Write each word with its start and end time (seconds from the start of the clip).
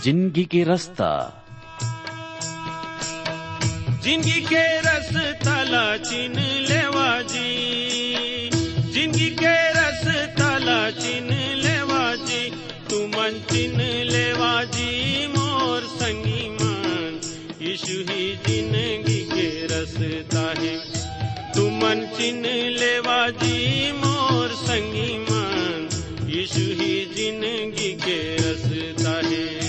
ज़िंदगी 0.00 0.44
के 0.52 0.62
रास्ता। 0.64 1.08
ज़िंदगी 4.02 4.40
के 4.42 4.64
रस्ता 4.80 5.56
चिन 5.96 6.36
लेवा 6.68 7.10
जी 7.22 8.50
ज़िंदगी 8.94 9.28
के 9.40 9.54
रस्ता 9.76 10.50
चिन 11.00 11.28
लेवा 11.64 12.04
जी 12.24 12.42
तू 12.90 13.06
मन 13.06 13.40
चिन 13.52 13.78
लेवा 14.10 14.52
जी 14.74 15.26
मोर 15.36 15.82
संगी 16.00 16.48
मन। 16.58 17.20
यीशु 17.62 17.98
ही 18.10 18.24
ज़िंदगी 18.46 19.20
के 19.32 19.48
रस्ता 19.72 20.46
है। 20.60 20.76
तू 21.54 21.68
मन 21.70 22.06
चिन 22.16 22.44
लेवा 22.80 23.20
जी 23.42 23.92
मोर 24.02 24.54
संगी 24.66 25.18
मन। 25.30 25.88
यीशु 26.28 26.66
ही 26.80 26.94
ज़िंदगी 27.14 27.92
के 28.04 28.20
रस्ता 28.36 29.20
है। 29.28 29.61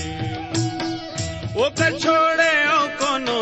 वो 1.56 1.64
कर 1.70 1.98
छोड़े 1.98 2.52
ओ 2.66 2.78
कोनो 3.00 3.40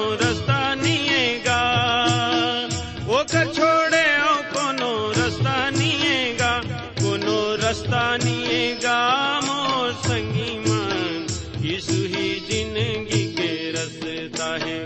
वो 3.06 3.22
छोड़े 3.52 4.02
ओ 4.22 4.34
कोनो 4.52 4.90
रास्ता 5.18 5.54
निएगा। 5.70 6.50
कोनो 7.00 7.38
रास्ता 7.62 8.02
निएगा 8.16 8.98
ही 12.12 12.28
ज़िंदगी 12.50 13.24
के 13.32 13.50
रास्ता 13.72 14.50
है। 14.64 14.78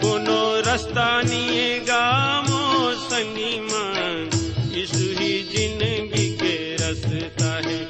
कोनो 0.00 0.40
रास्ता 0.60 1.08
निएगा 1.22 2.02
मोर 2.48 2.94
संगी 3.04 3.60
मन। 3.60 4.30
ही 5.20 5.32
ज़िंदगी 5.52 6.28
के 6.42 6.56
रास्ता 6.76 7.54
है। 7.68 7.80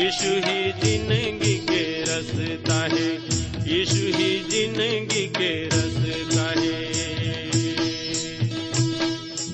यीशु 0.00 0.34
ही 0.48 0.72
ज़िंदगी 0.72 1.54
के 1.70 1.84
रास्ता 2.02 2.80
है। 2.96 3.35
यीशु 3.66 4.10
ही 4.16 4.28
ज़िंदगी 4.42 5.26
के 5.36 5.48
रास्ता 5.68 6.42
है। 6.50 6.74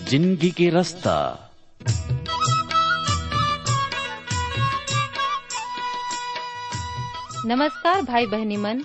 ज़िंदगी 0.09 0.51
के 0.51 0.69
रास्ता। 0.71 1.15
नमस्कार 7.47 8.03
भाई 8.03 8.27
बहनी 8.27 8.57
मन 8.57 8.85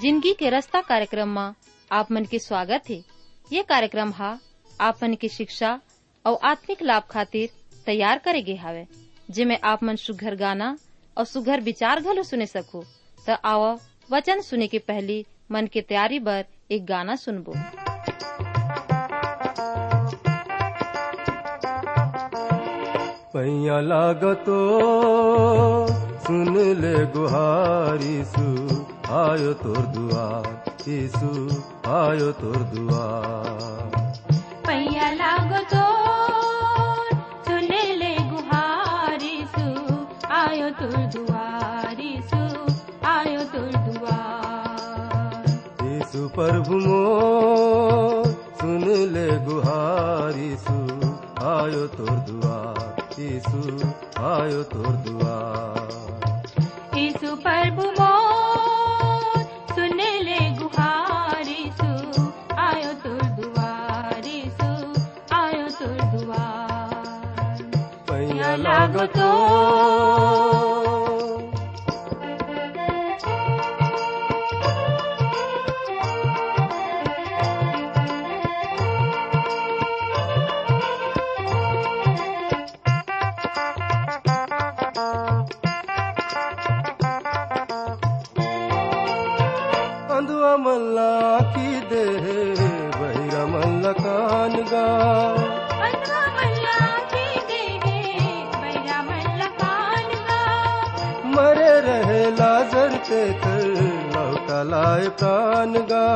ज़िंदगी 0.00 0.32
के 0.32 0.50
रास्ता 0.50 0.80
कार्यक्रम 0.82 1.28
में 1.38 1.54
आप 1.90 2.12
मन 2.12 2.24
के 2.24 2.38
स्वागत 2.38 2.90
है। 2.90 3.02
ये 3.50 3.62
कार्यक्रम 3.62 4.12
हा 4.12 4.38
आप 4.80 5.02
मन 5.02 5.14
की 5.14 5.28
शिक्षा 5.28 5.78
और 6.24 6.38
आत्मिक 6.44 6.82
लाभ 6.82 7.08
खातिर 7.10 7.48
तैयार 7.86 8.18
करे 8.18 8.42
गे 8.42 8.56
हावे 8.56 8.86
जिमे 9.30 9.56
आप 9.64 9.84
मन 9.84 9.96
सुघर 9.96 10.36
गाना 10.36 10.76
और 11.16 11.24
सुघर 11.24 11.60
विचार 11.62 12.00
घलो 12.00 12.22
सुने 12.22 12.46
सको। 12.46 12.84
तो 13.18 13.34
आओ 13.44 13.76
वचन 14.12 14.40
सुने 14.40 14.66
के 14.66 14.78
पहली 14.78 15.24
मन 15.52 15.66
के 15.66 15.80
तैयारी 15.80 16.18
बर 16.18 16.44
एक 16.70 16.84
गाना 16.86 17.14
सुनबो। 17.16 17.52
पैया 23.34 23.80
लागतो 23.80 24.58
सुन 26.26 26.54
ले 26.80 26.94
गुहार 27.06 28.02
यीशु 28.02 28.46
आयो 29.16 29.52
तोर 29.64 29.82
दुआर 29.96 30.48
यीशु 30.88 31.30
आयो 31.90 32.30
तोर 32.40 32.62
दुआर। 32.74 33.98
पैया 34.66 35.10
लागो 35.14 36.15
प्रभु 46.36 46.78
मोर 46.78 48.26
सुन 48.60 48.82
ले 49.12 49.26
गुहार 49.44 50.38
यीशु 50.38 50.74
आयो 51.52 51.86
तोर 51.96 52.10
दुआर 52.28 53.20
यीशु 53.20 53.62
आयो 54.30 54.62
तोर 54.74 54.92
दुआर 55.06 55.15
बहिरा 93.76 93.92
कान 93.92 94.52
गा। 94.72 94.86
मरे 101.36 101.80
रहे 101.80 102.30
लाजर 102.30 102.96
के 102.96 103.22
कर 103.32 103.66
लौटा 104.14 104.62
लाए 104.62 105.08
प्राण 105.08 105.72
गा। 105.72 106.06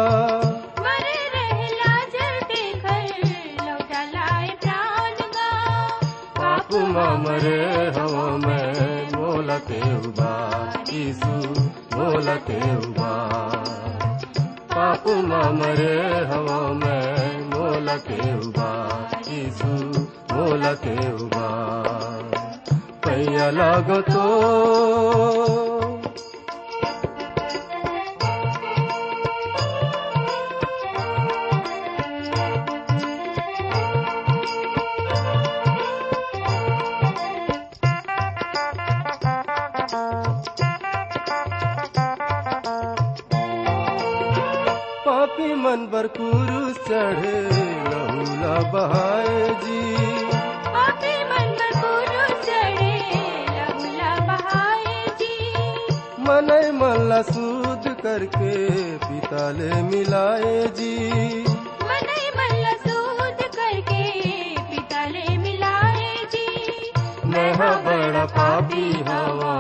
मरे 7.21 7.59
हवा 7.97 8.27
में 8.37 9.09
मोलते 9.15 9.81
उबार 9.81 10.85
यीशु 10.93 11.35
मोलते 11.97 12.59
उबार 12.77 13.57
पाप 14.73 15.09
मरे 15.61 15.97
हवा 16.31 16.61
में 16.73 17.40
मोलते 17.81 18.19
उबार 18.33 19.29
यीशु 19.29 19.71
पापी 45.21 45.55
मन 45.55 45.81
पर 45.93 46.07
कुरुस 46.07 46.77
चढ़े 46.89 47.41
लहूला 47.89 48.55
बहाए 48.71 49.43
जी। 49.65 49.81
आपे 50.73 51.13
मन 51.25 51.51
पर 51.59 51.75
गुरु 51.81 52.23
चढ़े 52.45 52.95
लहुला 53.57 54.15
बहाए 54.27 55.05
जी। 55.21 55.53
मन 56.21 56.49
मल्ला 56.75 57.23
सूद 57.23 57.97
करके 58.03 58.55
पिता 58.97 59.51
ले 59.51 59.83
मिलाए 59.83 60.67
जी। 60.69 60.97
मल्ला 62.39 62.73
सूद 62.87 63.43
करके 63.59 64.03
पिता 64.63 65.05
ले 65.07 65.37
मिलाए 65.39 66.17
जी। 66.25 66.49
मैं 67.25 67.53
बड़ा 67.59 68.25
पापी 68.25 68.93
हवा 68.93 69.55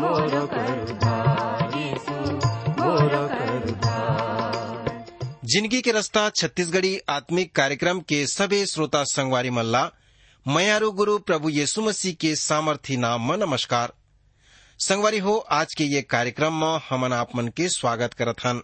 मोर 0.00 0.46
कर 0.46 0.86
उद्धार, 0.90 1.70
यीशु 1.78 2.20
मोर 2.82 3.28
कर। 3.28 3.55
ज़िंदगी 5.56 5.80
के 5.80 5.92
रास्ता, 5.92 6.30
छत्तीसगढ़ी 6.30 6.98
आत्मिक 7.08 7.54
कार्यक्रम 7.54 8.00
के 8.00 8.26
सभी 8.26 8.66
श्रोता 8.66 9.04
संगवारी 9.04 9.50
मल्ला 9.50 9.90
मयारू 10.48 10.90
गुरु 10.92 11.18
प्रभु 11.18 11.48
यीशु 11.48 11.82
मसीह 11.82 12.14
के 12.14 12.36
सामर्थी 12.36 12.96
नाम 12.96 13.30
में 13.30 13.36
नमस्कार। 13.36 13.92
संगवारी 14.78 15.18
हो, 15.18 15.36
आज 15.36 15.74
के 15.74 15.84
ये 15.84 16.02
कार्यक्रम 16.02 16.52
में 16.52 16.80
हमन 16.90 17.12
आप 17.12 17.36
मन 17.36 17.48
के 17.48 17.68
स्वागत 17.68 18.14
करत 18.14 18.36
हन। 18.44 18.62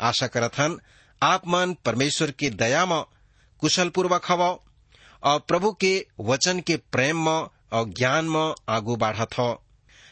आशा 0.00 0.26
करत 0.26 0.52
हन, 0.58 0.78
आप 1.22 1.48
मन 1.48 1.76
परमेश्वर 1.84 2.30
के 2.30 2.50
दया 2.50 2.86
में 2.86 3.04
कुशल 3.60 3.88
पूर्वक 3.88 4.22
हव, 4.28 4.42
और 5.22 5.38
प्रभु 5.38 5.72
के 5.72 6.06
वचन 6.20 6.60
के 6.60 6.76
प्रेम 6.76 7.24
में 7.24 7.46
और 7.72 7.84
ज्ञान 7.88 8.24
में 8.24 8.54
आगू 8.68 8.96
बढ़त 8.96 9.38
हो। 9.38 9.62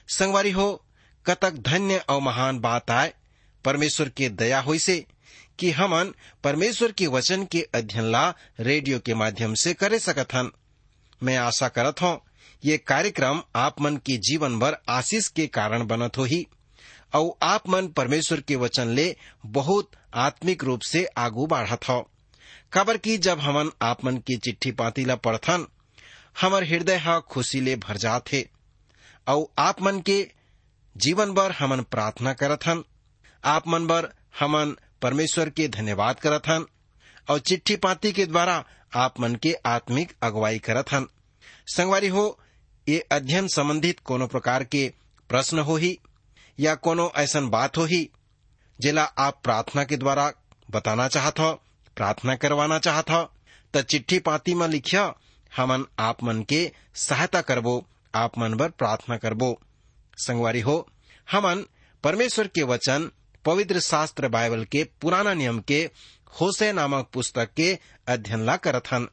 संगवारी 0.08 0.50
हो, 0.50 0.84
कतक 1.26 1.52
धन्य 1.52 2.04
और 2.08 2.20
महान 2.20 2.60
बात 2.60 2.90
आए, 2.90 3.14
परमेश्वर 3.64 4.08
के 4.08 4.28
दया 4.28 4.60
हो 4.60 4.78
से 4.78 5.06
कि 5.62 5.70
हमन 5.70 6.12
परमेश्वर 6.44 6.92
के 6.92 7.06
वचन 7.06 7.44
के 7.44 7.60
अध्ययन 7.74 8.04
ला 8.04 8.22
रेडियो 8.60 8.98
के 8.98 9.14
माध्यम 9.14 9.54
से 9.54 9.74
करे 9.74 9.98
सकत 9.98 10.34
हन। 10.34 10.50
मैं 11.22 11.36
आशा 11.36 11.68
करत 11.68 12.02
हूँ, 12.02 12.20
ये 12.64 12.78
कार्यक्रम 12.78 13.42
आप 13.56 13.80
मन 13.80 13.96
के 13.96 14.16
जीवन 14.28 14.58
भर 14.58 14.76
आशीष 14.88 15.28
के 15.28 15.46
कारण 15.46 15.86
बनत 15.86 16.18
हो 16.18 16.24
ही 16.24 16.46
और 17.14 17.30
आप 17.42 17.68
मन 17.68 17.88
परमेश्वर 17.88 18.40
के 18.40 18.56
वचन 18.56 18.88
ले 18.88 19.16
बहुत 19.46 19.90
आत्मिक 20.16 20.64
रूप 20.64 20.80
से 20.80 21.04
आगू 21.18 21.46
बढ़त 21.46 21.88
हो। 21.88 22.00
खबर 22.72 22.96
की 22.96 23.18
जब 23.18 23.40
हमन 23.40 23.70
आप 23.82 24.04
मन 24.04 24.16
की 24.18 24.36
चिट्ठी 24.36 24.70
पाती 24.72 25.04
ला 25.04 25.16
पढ़थन 25.16 25.66
हमर 26.40 26.64
हृदय 26.64 27.02
ह 27.06 27.18
खुशी 27.20 27.60
ले 27.60 27.76
भर 27.78 27.96
जात 27.96 28.32
हे। 28.32 28.46
और 29.26 29.46
आप 29.58 29.82
मन 29.82 30.00
के 30.00 30.22
जीवन 30.96 31.32
बर 31.32 31.52
हमन 31.52 31.82
प्रार्थना 31.82 32.32
करत 32.32 32.66
हन। 32.66 32.84
आप 33.44 33.68
मन 33.68 33.86
बर 33.86 34.14
हमन 34.40 34.76
परमेश्वर 35.02 35.50
के 35.50 35.68
धन्यवाद 35.68 36.20
करत 36.20 36.42
हन, 36.48 36.66
और 37.30 37.38
चिट्ठी 37.38 37.76
पाती 37.76 38.12
के 38.12 38.26
द्वारा 38.26 38.64
आप 38.96 39.20
मन 39.20 39.34
के 39.34 39.52
आत्मिक 39.66 40.12
अगुवाई 40.22 40.58
करत 40.58 40.92
हन। 40.92 41.06
संगवारी 41.66 42.08
हो, 42.08 42.38
ये 42.88 42.98
अध्ययन 43.12 43.48
संबंधित 43.48 44.00
कोनो 44.00 44.26
प्रकार 44.26 44.64
के 44.64 44.92
प्रश्न 45.28 45.58
हो 45.58 45.76
ही 45.76 45.98
या 46.60 46.74
कोनो 46.74 47.12
ऐसन 47.16 47.48
बात 47.48 47.76
हो 47.76 47.84
ही 47.84 48.10
जिला 48.80 49.02
आप 49.02 49.40
प्रार्थना 49.44 49.84
के 49.84 49.96
द्वारा 49.96 50.32
बताना 50.70 51.08
चाहत 51.08 51.38
हो, 51.38 51.52
प्रार्थना 51.96 52.36
करवाना 52.36 52.78
चाहत 52.78 53.10
हो, 53.10 53.32
त 53.74 53.82
चिट्ठी 53.82 54.18
पाती 54.18 54.54
में 54.54 54.68
लिखिया, 54.68 55.14
हमन 55.56 55.84
आप 55.98 56.24
मन 56.24 56.42
के 56.42 56.72
सहायता 56.94 57.40
करबो, 57.40 57.86
आप 58.14 58.38
मन 58.38 58.54
बर 58.54 58.68
प्रार्थना 58.68 59.16
करबो। 59.16 59.60
संगवारी 60.16 60.60
हो, 60.60 60.88
हमन 61.30 61.64
परमेश्वर 62.04 62.48
के 62.48 62.62
वचन 62.62 63.10
पवित्र 63.44 63.80
शास्त्र 63.80 64.28
बाइबल 64.28 64.64
के 64.64 64.84
पुराना 64.84 65.34
नियम 65.34 65.60
के 65.60 65.90
होसे 66.40 66.72
नामक 66.72 67.10
पुस्तक 67.12 67.50
के 67.56 67.78
अध्ययन 68.08 68.46
ला 68.46 68.56
करत 68.56 68.82
हन। 68.92 69.08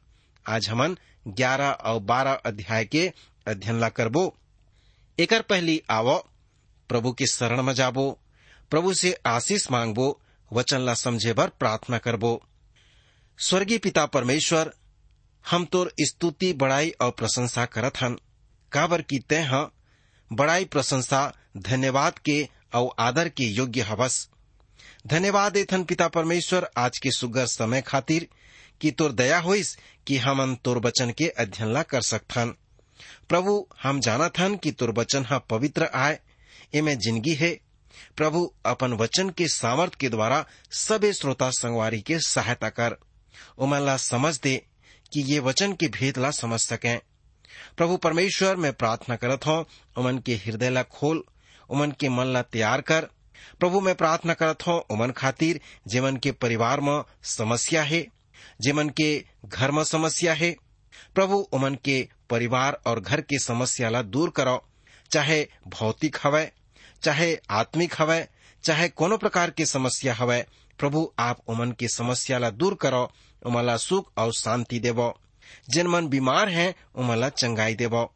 आज 0.48 0.68
हमन 0.68 0.98
ग्यारह 1.28 1.70
और 1.70 2.00
बारह 2.00 2.32
अध्याय 2.32 2.84
के 2.84 3.12
अध्ययन 3.48 3.80
ला 3.80 3.88
करबो। 3.88 4.36
एकर 5.18 5.42
पहली 5.42 5.82
आवो, 5.90 6.30
प्रभु 6.88 7.12
के 7.12 7.26
शरण 7.26 7.62
में 7.62 7.72
जाबो। 7.72 8.18
प्रभु 8.70 8.94
से 8.94 9.18
आशीष 9.26 9.70
मांगबो, 9.70 10.20
वचन 10.52 10.80
ला 10.80 10.94
समझे 10.94 11.32
बर 11.32 11.48
प्रार्थना 11.48 11.98
करबो। 11.98 12.42
स्वर्गीय 13.38 13.78
पिता 13.78 14.06
परमेश्वर, 14.06 14.74
हम 15.50 15.64
तोर 15.64 15.94
स्तुति, 16.00 16.52
बड़ाई 16.52 16.90
और 16.90 17.10
प्रशंसा 17.10 17.64
करत 17.64 17.92
हन। 18.00 18.18
काबर 18.72 19.02
की 19.02 19.18
तय 19.18 19.48
ह, 19.52 19.70
बड़ाई, 20.32 20.64
प्रशंसा, 20.64 21.36
धन्यवाद 21.56 22.18
के 22.18 22.48
और 22.74 22.90
आदर 22.98 23.28
के 23.28 23.44
योग्य 23.44 23.80
हवस। 23.80 24.28
धन्यवाद, 25.06 25.56
एथन 25.56 25.84
पिता 25.84 26.08
परमेश्वर। 26.08 26.70
आज 26.76 26.98
के 26.98 27.10
सुगर 27.10 27.46
समय 27.46 27.80
खातिर 27.80 28.28
कि 28.80 28.90
तोर 28.90 29.12
दया 29.12 29.38
होइस 29.38 29.78
कि 30.06 30.16
हमन 30.16 30.54
तोर 30.54 30.78
वचन 30.78 31.10
के 31.10 31.28
अध्ययन 31.28 31.72
ला 31.72 31.82
कर 31.82 32.02
सकथन। 32.02 32.54
प्रभु, 33.28 33.68
हम 33.82 34.00
जाना 34.00 34.28
थन 34.28 34.56
कि 34.56 34.72
तोर 34.72 34.90
वचन 34.90 35.26
ह 35.32 35.38
पवित्र 35.38 35.84
आय। 35.94 36.20
एमे 36.74 36.96
ज़िंदगी 36.96 37.34
है। 37.34 37.60
प्रभु, 38.16 38.54
अपन 38.66 38.92
वचन 38.92 39.30
के 39.30 39.48
सामर्थ 39.48 39.94
के 39.94 40.08
द्वारा 40.08 40.46
सबे 40.70 41.12
श्रोता 41.12 41.50
संगवारी 41.50 42.00
के 42.00 42.18
सहायता 42.18 42.68
कर। 42.68 42.96
उमन 43.58 43.80
ला 43.80 43.96
समझ 43.96 44.40
दे 44.40 44.66
कि 45.12 45.20
ये 45.20 45.38
वचन 45.38 45.72
के 45.72 45.88
भेद 45.88 46.18
ला 46.18 46.30
समझ 46.30 46.60
सकें। 46.60 47.00
प्रभु 47.76 47.96
परमेश्वर, 47.96 48.56
मैं 48.56 48.72
प्रार्थना 48.72 49.16
करत 49.16 49.46
हूँ, 49.46 49.66
उमन 49.96 50.18
के 50.18 50.34
हृदय 50.34 50.70
ला 50.70 50.82
खोल। 50.82 51.24
उमन 51.70 51.90
के 51.90 52.08
मन 52.08 52.24
ला 52.24 52.42
तैयार 52.42 52.80
कर। 52.80 53.08
प्रभु, 53.60 53.80
मैं 53.80 53.94
प्रार्थना 53.94 54.34
करत 54.34 54.66
हूँ, 54.66 54.80
उमन 54.90 55.10
खातिर, 55.10 55.60
जेमन 55.88 56.16
के 56.16 56.32
परिवार 56.32 56.80
में 56.80 57.02
समस्या 57.22 57.82
है, 57.82 58.06
जेमन 58.60 58.88
के 58.88 59.24
घर 59.46 59.70
में 59.70 59.84
समस्या 59.84 60.34
है। 60.34 60.56
प्रभु, 61.14 61.36
उमन 61.36 61.74
के 61.74 62.08
परिवार 62.30 62.80
और 62.86 63.00
घर 63.00 63.20
के 63.20 63.38
समस्या 63.38 63.88
ला 63.88 64.02
दूर 64.02 64.30
करो, 64.30 64.64
चाहे 65.10 65.48
भौतिक 65.68 66.16
हवय 66.22 66.52
चाहे 67.02 67.38
आत्मिक 67.50 67.94
हवय 67.98 68.28
चाहे 68.64 68.88
कोनो 68.88 69.16
प्रकार 69.16 69.50
के 69.50 69.66
समस्या 69.66 70.14
हवय 70.14 70.46
प्रभु, 70.78 71.12
आप 71.18 71.38
उमन 71.48 71.72
के 71.72 71.88
समस्या 71.88 72.38
ला 72.38 72.50
दूर 72.50 72.74
करो 72.74 73.12
उमला 73.46 73.76
सुख 73.76 74.12
और 74.16 74.32
शांति 74.32 74.78
देवो। 74.78 75.20
जिन 75.70 75.86
मन 75.86 76.08
बीमार 76.08 76.48
हैं 76.48 76.74
उमला 76.94 77.28
चंगाई 77.28 77.74
देवो। 77.74 78.14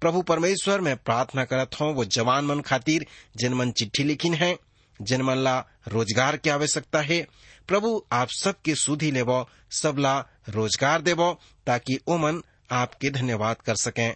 प्रभु 0.00 0.22
परमेश्वर, 0.22 0.80
मैं 0.80 0.96
प्रार्थना 0.96 1.44
करत 1.44 1.80
हूँ, 1.80 1.94
वो 1.94 2.04
जवान 2.04 2.44
मन 2.44 2.60
खातिर 2.60 3.06
जिन 3.36 3.54
मन 3.54 3.70
चिट्ठी 3.70 4.04
लिखिन 4.04 4.34
है, 4.34 4.58
जिन 5.02 5.22
मन 5.22 5.36
ला 5.36 5.58
रोज़गार 5.88 6.36
की 6.36 6.50
आवश्यकता 6.50 7.00
है, 7.00 7.26
प्रभु 7.68 8.02
आप 8.12 8.28
सबके 8.28 8.74
सुधी 8.74 9.10
लेवो 9.10 9.48
सबला 9.70 10.18
रोज़गार 10.48 11.00
देवो, 11.00 11.40
ताकि 11.66 11.98
ओ 12.08 12.16
मन 12.16 12.42
आपके 12.70 13.10
धन्यवाद 13.10 13.56
कर 13.56 13.76
सकें। 13.76 14.14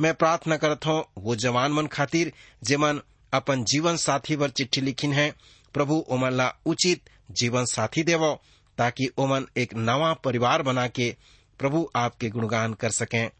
मैं 0.00 0.14
प्रार्थना 0.14 0.56
करत 0.56 0.86
हूँ, 0.86 1.04
वो 1.18 1.36
जवान 1.36 1.72
मन 1.72 1.86
खातिर 1.86 2.32
जेमन 2.64 3.00
अपन 3.32 3.64
जीवन 3.64 3.96
साथी 3.96 4.36
पर 4.36 4.50
चिट्ठी 4.50 4.80
लिखिन 4.80 5.12
है, 5.12 5.34
प्रभु 5.74 6.04
ओमन 6.08 6.32
ला 6.32 6.54
उचित 6.66 7.10
जीवन 7.30 7.64
साथी 7.64 8.02
देवो, 8.02 8.42
ताकि 8.78 9.08
ओमन 9.18 9.46
एक 9.56 9.74
नवा 9.74 10.12
परिवार 10.14 10.62
बना 10.62 10.88
के 10.88 11.16
प्रभु 11.58 11.90
आपके 11.96 12.28
गुणगान 12.28 12.74
कर 12.74 12.90
सकें। 12.90 13.30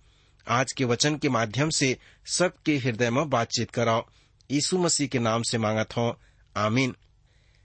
आज 0.47 0.73
के 0.73 0.85
वचन 0.85 1.17
के 1.17 1.29
माध्यम 1.29 1.71
से 1.71 1.97
सबके 2.27 2.77
हृदय 2.79 3.11
में 3.11 3.29
बातचीत 3.31 3.71
कराओ। 3.71 4.05
यीशु 4.51 4.79
मसीह 4.79 5.09
के 5.09 5.19
नाम 5.19 5.43
से 5.43 5.59
मांगत 5.59 5.97
हो 5.97 6.17
आमीन। 6.57 6.95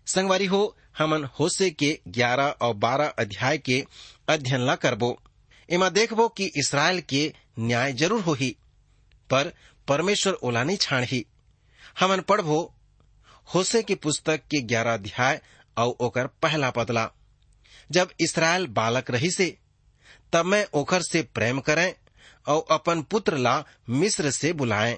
संगवारी 0.07 0.45
हो, 0.45 0.75
हमन 0.98 1.24
होसे 1.39 1.69
के 1.69 1.98
ग्यारह 2.07 2.56
और 2.62 2.74
बारह 2.75 3.07
अध्याय 3.19 3.57
के 3.57 3.83
अध्ययन 4.30 4.66
ला 4.66 4.75
करबो। 4.75 5.18
एमा 5.69 5.89
देखबो 5.89 6.28
कि 6.28 6.51
इसराइल 6.60 7.01
के 7.10 7.31
न्याय 7.60 7.94
ज़रूर 7.94 8.22
हो 8.22 8.33
ही 8.33 8.56
पर 9.30 9.51
परमेश्वर 9.88 10.34
ओला 10.34 10.63
नहीं 10.63 10.77
छाण 10.81 11.04
ही 11.04 11.25
हमन 12.00 12.19
पढ़बो 12.30 12.62
होसे 13.48 13.81
की 13.84 13.95
पुस्तक 13.95 14.42
के 14.51 14.62
ग्यारह 14.62 14.94
अध्याय 14.94 15.42
और 15.77 15.95
ओकर 16.00 16.27
पहला 16.42 16.69
पदला 16.72 17.10
जब 17.92 18.10
इसराइल 18.22 18.68
बालक 18.75 19.12
रही 19.12 19.31
से 19.31 19.56
तब 20.34 20.45
मैं 20.45 20.66
ओकर 20.74 21.01
से 21.01 21.22
प्रेम 21.36 21.60
करें 21.60 21.94
और 22.48 22.66
अपन 22.72 23.02
पुत्र 23.02 23.38
ला 23.38 23.64
मिस्र 23.90 24.32
से 24.32 24.54
बुलाएँ। 24.54 24.98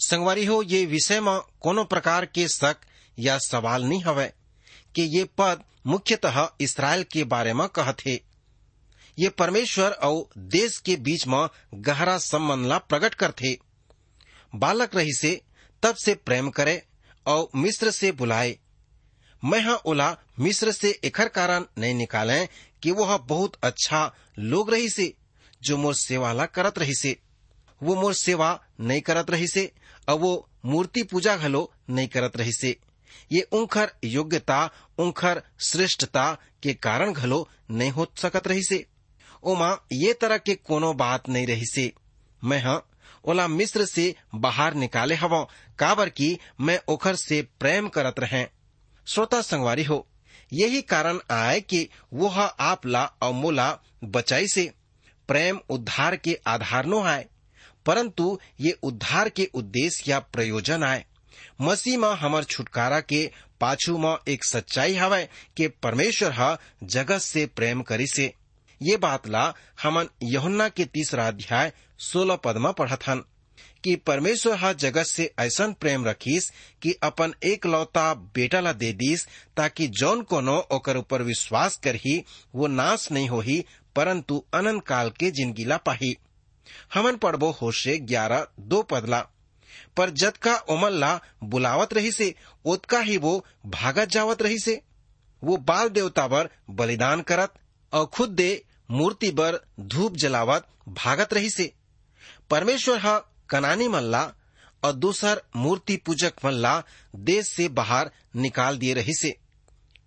संगवारी 0.00 0.44
हो, 0.44 0.62
ये 0.62 0.86
विषय 0.86 1.20
में 1.20 1.40
कोनो 1.60 1.84
प्रकार 1.84 2.26
के 2.26 2.48
शक 2.48 2.76
या 3.18 3.38
सवाल 3.38 3.84
नहीं 3.84 4.02
हवे 4.02 4.32
कि 4.94 5.02
ये 5.18 5.24
पद 5.38 5.62
मुख्यतः 5.86 6.48
इसराइल 6.60 7.02
के 7.02 7.24
बारे 7.24 7.52
में 7.52 7.68
कहथे। 7.68 8.20
ये 9.18 9.28
परमेश्वर 9.28 9.90
और 9.90 10.28
देश 10.38 10.76
के 10.78 10.96
बीच 10.96 11.26
में 11.26 11.48
गहरा 11.74 12.18
संबंध 12.18 12.66
ला 12.66 12.78
प्रकट 12.78 13.14
करथे। 13.14 13.58
बालक 14.54 14.96
रही 14.96 15.12
से 15.12 15.40
तब 15.82 15.94
से 15.94 16.14
प्रेम 16.14 16.50
करे 16.50 16.82
और 17.26 17.48
मिस्र 17.56 17.90
से 17.90 18.12
बुलाए। 18.12 18.58
मैं 19.44 19.60
हाँ 19.60 19.76
ओला 19.76 20.16
मिस्र 20.40 20.72
से 20.72 21.00
एखर 21.04 21.28
कारण 21.28 21.64
नहीं 21.78 21.94
निकाले 21.94 22.46
कि 22.82 22.90
वह 22.90 23.16
बहुत 23.16 23.56
अच्छा 23.62 24.14
लोग 24.38 24.70
रही 24.70 24.88
से 24.88 25.14
जो 25.66 25.76
मोर 25.76 25.94
सेवा 25.94 26.32
ला 26.32 26.46
करत 26.46 26.78
रही 26.78 26.94
से 26.94 27.16
वो 27.80 27.94
मोर 27.94 28.14
सेवा 28.14 28.48
नहीं 28.80 29.00
करत 29.00 29.30
रही 29.30 29.46
से 29.48 29.70
और 30.08 30.18
वो 30.18 30.48
मूर्ति 30.64 31.02
पूजा 31.02 31.36
घलो 31.36 31.70
नहीं 31.90 32.08
करत 32.08 32.36
रही 32.36 32.52
से 32.52 32.76
ये 33.32 33.40
उनखर 33.52 33.90
योग्यता, 34.04 34.70
उनखर 34.98 35.42
श्रेष्ठता 35.60 36.32
के 36.62 36.74
कारण 36.74 37.12
घलो 37.12 37.48
नहीं 37.70 37.90
हो 37.90 38.06
सकत 38.16 38.46
रही 38.48 38.62
से 38.62 38.84
ओमा, 39.42 39.76
ये 39.92 40.12
तरह 40.12 40.38
के 40.38 40.54
कोनो 40.54 40.92
बात 40.94 41.28
नहीं 41.28 41.46
रही 41.46 41.66
से 41.66 41.92
मैं 42.42 42.62
हाँ 42.62 42.82
ओला 43.24 43.46
मिस्र 43.48 43.84
से 43.84 44.14
बाहर 44.34 44.74
निकाले 44.74 45.14
हवा, 45.14 45.42
काबर 45.78 46.08
की 46.08 46.38
मैं 46.60 46.78
ओखर 46.88 47.16
से 47.16 47.40
प्रेम 47.60 47.88
करत 47.88 48.18
रहे। 48.18 48.44
श्रोता 49.06 49.40
संगवारी 49.42 49.84
हो, 49.84 50.06
यही 50.52 50.82
कारण 50.82 51.18
आए 51.30 51.60
कि 51.60 51.88
वह 52.12 52.40
आप 52.40 52.86
ला 52.86 53.04
और 53.22 53.32
मोला 53.32 53.78
बचाई 54.04 54.46
से। 54.48 54.70
प्रेम 55.28 55.58
उद्धार 55.70 56.16
के 56.16 56.38
आधार 56.46 56.86
नो 56.86 57.02
आए, 57.02 57.26
परंतु 57.86 58.38
ये 58.60 58.78
उद्धार 58.82 59.28
के 59.28 59.48
उद्देश्य 59.54 60.10
या 60.10 60.18
प्रयोजन 60.18 60.84
आए। 60.84 61.04
मसीह 61.60 61.98
में 61.98 62.08
हमर 62.10 62.44
छुटकारा 62.44 63.00
के 63.02 63.26
पाछू 63.60 63.96
में 63.98 64.16
एक 64.28 64.44
सच्चाई 64.44 64.94
हवय 64.94 65.28
कि 65.56 65.68
परमेश्वर 65.82 66.32
ह 66.32 66.56
जगत 66.84 67.18
से 67.18 67.46
प्रेम 67.46 67.82
करी 67.82 68.06
से 68.06 68.32
ये 68.80 68.96
बात 68.96 69.28
ला 69.28 69.52
हमन 69.82 70.08
यहुन्ना 70.22 70.68
के 70.68 70.84
तीसरा 70.84 71.26
अध्याय 71.28 71.72
सोलह 72.00 72.36
पद 72.36 72.56
में 72.56 72.72
पढ़त 72.72 73.06
हन, 73.08 73.22
कि 73.84 73.94
परमेश्वर 73.96 74.56
हा 74.56 74.72
जगत 74.74 75.06
से 75.06 75.30
ऐसा 75.38 75.66
प्रेम 75.80 76.04
रखीस 76.06 76.50
कि 76.82 76.92
अपन 77.02 77.32
एक 77.44 77.66
लौता 77.66 78.12
बेटा 78.34 78.60
ला 78.60 78.72
दे 78.72 78.92
दीस 78.92 79.26
ताकि 79.56 79.86
जौन 80.00 80.22
कोनो 80.22 80.56
ओकर 80.72 80.96
ऊपर 80.96 81.22
विश्वास 81.22 81.76
करही, 81.76 82.22
वो 82.54 82.66
नाश 82.66 83.10
नहीं 83.12 83.28
होही 83.28 83.64
परंतु 83.96 84.44
अनंत 84.54 84.84
काल 84.86 85.10
के 85.10 85.30
ज़िंदगी 85.30 85.64
ला 85.64 85.76
पाही। 85.86 86.16
हमन 86.94 87.16
पढ़बो 87.16 87.50
होशे 87.62 87.98
ग्यारह, 87.98 88.46
दो 88.60 88.82
पदला। 88.82 89.26
पर 89.96 90.10
जद 90.12 90.36
का 90.36 90.54
ओमन 90.70 90.92
ला 90.92 91.18
बुलावत 91.44 91.92
रही 91.94 92.10
से 92.12 92.34
ओतका 92.64 92.98
ही 93.00 93.16
वो 93.18 93.44
भागत 93.66 94.08
जावत 94.08 94.42
रही 94.42 94.58
से 94.58 94.80
वो 95.42 95.56
बाल 95.68 95.88
देवता 95.88 96.26
बर 96.28 96.48
बलिदान 96.70 97.20
करत 97.20 97.54
और 97.92 98.06
खुद 98.06 98.30
दे 98.30 98.50
मूर्ति 98.90 99.30
बर 99.30 99.58
धूप 99.80 100.16
जलावत 100.16 100.66
भागत 100.88 101.34
रही 101.34 101.50
से 101.50 101.72
परमेश्वर 102.50 102.98
हा 102.98 103.18
कनानी 103.50 103.88
मल्ला 103.88 104.22
और 104.82 104.92
दूसर 104.92 105.42
मूर्ति 105.56 105.96
पूजक 105.96 106.44
मल्ला 106.44 106.82
देश 107.24 107.48
से 107.48 107.68
बाहर 107.78 108.10
निकाल 108.36 108.78
दिए 108.78 108.94
रही 108.94 109.14
से 109.14 109.36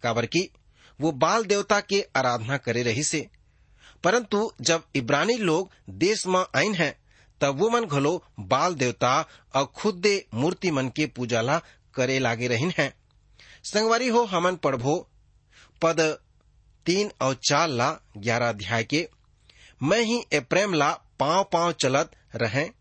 काबर 0.04 0.26
की 0.26 0.50
वो 1.00 1.12
बाल 1.18 1.44
देवता 1.46 1.80
के 1.80 2.02
आराधना 2.16 2.58
करे 2.58 2.84
रही 2.84 3.04
से 3.04 3.28
परंतु 4.04 4.52
जब 4.62 4.84
इब्रानी 4.96 5.38
लोग 5.38 5.72
देश 5.90 6.28
में 6.28 6.46
आइन 6.56 6.76
है, 6.76 7.00
तब 7.42 7.60
वो 7.60 7.70
मन 7.70 7.86
घलो 7.86 8.24
बाल 8.40 8.76
देवता 8.76 9.26
और 9.56 9.66
खुदे 9.66 10.26
मूर्ति 10.34 10.72
मन 10.72 10.90
के 10.90 11.06
पूजा 11.06 11.42
ला 11.42 11.62
करे 11.96 12.20
लागे 12.20 12.48
रहिन 12.48 12.74
है। 12.78 12.94
संगवारी 13.64 14.08
हो 14.08 14.24
हमन 14.24 14.56
पढ़भो, 14.56 15.10
पद 15.82 16.20
तीन 16.86 17.12
और 17.22 17.34
चार 17.34 17.68
ला 17.68 17.92
ग्यारह 18.18 18.50
अध्याय 18.50 18.84
के, 18.84 19.10
मैं 19.84 20.02
ही 20.02 20.24
ए 20.34 20.40
प्रेम 20.40 20.74
ला 20.74 20.92
पाँव 21.20 21.44
पाँव 21.44 21.72
चलत 21.72 22.12
रहें 22.36 22.72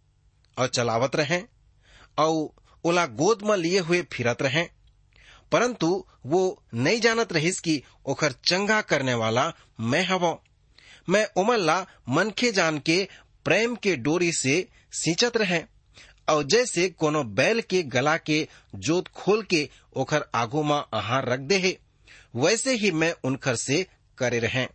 और 0.59 0.67
चलावत 0.67 1.17
रहें, 1.17 1.45
और 2.19 2.51
ओला 2.85 3.07
गोद 3.07 3.43
में 3.43 3.57
लिए 3.57 3.79
हुए 3.79 4.03
फिरत 4.03 4.43
रहें। 4.43 4.69
परंतु 5.53 6.05
वो 6.27 6.63
नहीं 6.75 7.01
जानत 7.01 7.33
रहिस 7.33 7.61
कि 7.61 7.83
ओखर 8.07 8.33
चंगा 8.33 8.81
करने 8.81 9.15
वाला 9.15 9.53
मैं 9.81 10.05
हवो। 10.05 10.43
मैं 11.09 11.27
उमर 11.37 11.59
ला 11.59 11.81
मनखे 12.09 12.51
जान 12.53 12.79
के, 12.79 13.09
प्रेम 13.45 13.75
के 13.77 13.97
डोरी 13.97 14.33
से 14.33 14.67
सिंचत 14.93 15.37
रहे। 15.37 15.63
और 16.29 16.43
जैसे 16.45 16.89
कोनो 16.91 17.23
बैल 17.25 17.61
के 17.61 17.83
गला 17.83 18.17
के 18.17 18.47
जोत 18.75 19.09
खोल 19.09 19.43
के 19.43 19.69
ओखर 19.97 20.25
आगू 20.35 20.63
में 20.63 20.83
आहार 20.95 21.29
रख 21.29 21.41
दे 21.41 21.59
है, 21.59 21.77
वैसे 22.37 22.75
ही 22.75 22.91
मैं 22.93 23.13
उनखर 23.25 23.57
से 23.57 23.87
करे 24.19 24.39
रहे। 24.39 24.67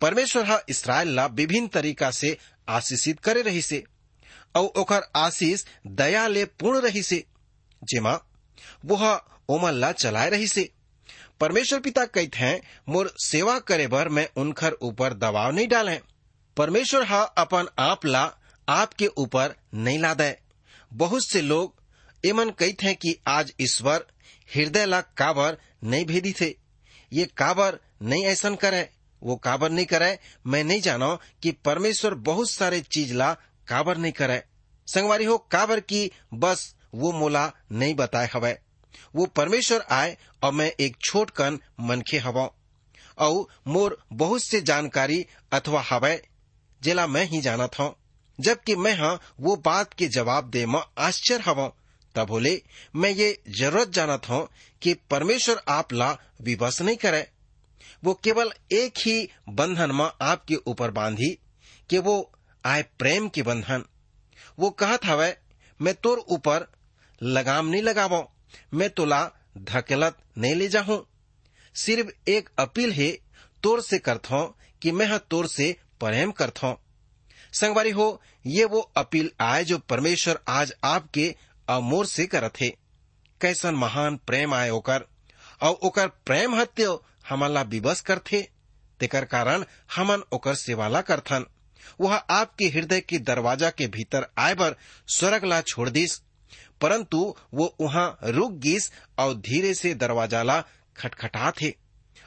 परमेश्वर 0.00 0.44
हा 0.44 0.60
इसराइल 0.68 1.08
ला 1.08 1.26
विभिन्न 1.26 1.68
तरीका 1.68 2.10
से 2.10 2.36
आशीषित 2.68 3.20
करे 3.20 3.42
रही 3.42 3.62
से 3.62 3.82
और 4.56 4.72
ओखर 4.76 5.02
आशीष 5.16 5.64
दया 5.86 6.26
ले 6.26 6.44
पूर्ण 6.44 6.80
रही 6.80 7.02
से 7.02 7.24
जेमा 7.82 8.18
वह 8.84 9.04
ओमल 9.48 9.74
ला 9.74 9.90
चलाए 9.92 10.30
रही 10.30 10.46
से 10.46 10.68
परमेश्वर 11.40 11.80
पिता 11.80 12.04
कहते 12.04 12.38
हैं, 12.38 12.60
मोर 12.88 13.14
सेवा 13.24 13.58
करे 13.58 13.86
बर 13.86 14.08
मैं 14.08 14.28
उनखर 14.36 14.72
ऊपर 14.82 15.14
दबाव 15.14 15.52
नहीं 15.52 15.68
डाले। 15.68 15.98
परमेश्वर 16.56 17.02
हा 17.02 17.20
अपन 17.22 17.66
आप 17.78 18.04
ला, 18.06 18.24
आपके 18.68 19.06
ऊपर 19.06 19.54
नहीं 19.74 19.98
ला 19.98 20.14
दे 20.14 20.36
बहुत 20.92 21.26
से 21.26 21.40
लोग 21.40 21.74
एमन 22.24 22.50
कहते 22.50 22.86
हैं 22.86 22.96
कि 22.96 23.16
आज 23.26 23.52
ईश्वर 23.60 24.06
हृदय 24.54 24.86
ला 24.86 25.00
काबर 25.00 25.56
नहीं 25.84 26.04
भेदी 26.04 26.32
थे। 26.32 26.54
ये 27.12 27.24
काबर 27.36 27.78
नहीं 28.02 28.24
ऐसा 28.24 28.50
करे, 28.50 28.88
वो 29.22 29.36
काबर 29.36 29.70
नहीं 29.70 29.86
करे। 29.86 30.18
मैं 30.46 30.64
नहीं 30.64 30.80
जानो 30.80 31.20
कि 31.42 31.50
परमेश्वर 31.52 32.14
बहुत 32.14 32.50
सारे 32.50 32.80
चीज़ 32.80 33.14
ला 33.14 33.34
काबर 33.68 33.96
नहीं 33.96 34.12
करे। 34.12 34.42
संगवारी 34.86 35.24
हो, 35.24 35.38
काबर 35.38 35.80
की 35.80 36.10
बस 36.34 36.74
वो 36.94 37.12
मोला 37.12 37.52
नहीं 37.72 37.94
बताए 37.94 38.28
हवे। 38.34 38.58
वो 39.14 39.26
परमेश्वर 39.26 39.80
आए 39.90 40.16
और 40.42 40.52
मैं 40.52 40.72
एक 40.80 40.96
छोट 41.04 41.30
कन 41.30 41.58
मनखे 41.80 42.18
हवा। 42.18 42.50
और 43.18 43.46
मोर 43.66 44.04
बहुत 44.12 44.42
से 44.42 44.60
जानकारी 44.60 45.26
अथवा 45.52 45.84
हवे, 45.90 46.28
जेला 46.82 47.06
मैं 47.06 47.24
ही 47.24 47.40
जाना 47.40 47.66
था 47.66 47.96
जबकि 48.40 48.76
मैं 48.76 48.94
हाँ 48.98 49.20
वो 49.40 49.56
बात 49.56 49.94
के 49.94 50.06
जवाब 50.08 50.50
दे 50.50 50.66
में 50.66 50.80
आश्चर्य 50.98 51.44
हवा। 51.46 51.72
तब 52.14 52.26
बोले, 52.26 52.62
मैं 52.96 53.10
ये 53.10 53.42
ज़रूरत 53.48 53.88
जाना 53.88 54.16
था 54.16 54.48
कि 54.82 54.94
परमेश्वर 54.94 55.62
आप 55.68 55.92
ला 55.92 56.18
विवश 56.42 56.82
नहीं 56.82 56.96
करे। 56.96 57.30
वो 58.04 58.14
केवल 58.14 58.52
एक 58.72 58.94
ही 58.98 59.28
बंधन 59.48 59.90
में 59.90 60.10
आपके 60.22 60.54
ऊपर 60.54 60.90
बांधी 60.90 61.38
कि 61.90 61.98
वो 61.98 62.32
आए 62.64 62.82
प्रेम 62.82 63.28
के 63.28 63.42
बंधन। 63.42 63.84
वो 64.58 64.70
कहत 64.70 65.04
हवे, 65.04 65.36
मैं 65.80 65.94
तोर 65.94 66.18
ऊपर 66.18 66.66
लगाम 67.22 67.66
नहीं 67.66 67.82
लगावो। 67.82 68.32
मैं 68.74 68.90
तोला 68.90 69.30
धकेलत 69.58 70.18
नहीं 70.38 70.54
ले 70.54 70.68
जाऊँ 70.68 71.06
सिर्फ़ 71.74 72.30
एक 72.30 72.50
अपील 72.58 72.92
है, 72.92 73.10
तोर 73.62 73.82
से 73.82 73.98
करथो 73.98 74.56
कि 74.82 74.92
मैं 74.92 75.18
तोर 75.18 75.46
से 75.46 75.76
प्रेम 76.00 76.30
करथो। 76.30 76.80
संगवारी 77.52 77.90
हो, 77.90 78.22
ये 78.46 78.64
वो 78.64 78.80
अपील 78.96 79.30
आए 79.40 79.64
जो 79.64 79.78
परमेश्वर 79.78 80.38
आज 80.48 80.72
आपके 80.84 81.34
अमोर 81.68 82.06
से 82.06 82.26
करत 82.26 82.60
है। 82.60 82.68
कैसन 83.40 83.74
महान 83.74 84.16
प्रेम 84.16 84.54
आए 84.54 84.70
ओकर, 84.70 85.04
और 85.62 85.72
ओकर 85.72 86.08
प्रेम 86.08 86.54
हत्यो 86.54 87.04
हमला 87.28 87.62
विवश 87.62 88.00
करथे। 88.00 88.48
तेकर 89.00 89.24
कारण 89.24 89.64
हमन 89.96 90.22
ओकर 90.32 90.54
सेवाला 90.54 91.00
करथन। 91.00 91.46
वह 92.00 92.14
आपके 92.14 92.68
हृदय 92.68 93.00
के 93.00 93.18
दरवाज़ा 93.18 93.70
के 93.70 93.86
भीतर 93.86 94.26
आए 94.38 94.54
बर 94.54 94.76
स्वर्ग 95.08 95.44
ला 95.44 95.60
छोड़ 95.60 95.88
दिस। 95.90 96.20
परंतु 96.80 97.18
वो 97.54 97.74
वहाँ 97.80 98.18
रुक 98.24 98.52
गिस 98.60 98.90
और 99.18 99.34
धीरे 99.40 99.74
से 99.74 99.94
दरवाज़ा 99.96 100.42
ला 100.42 100.60
खटखटा 100.96 101.50
थे 101.52 101.74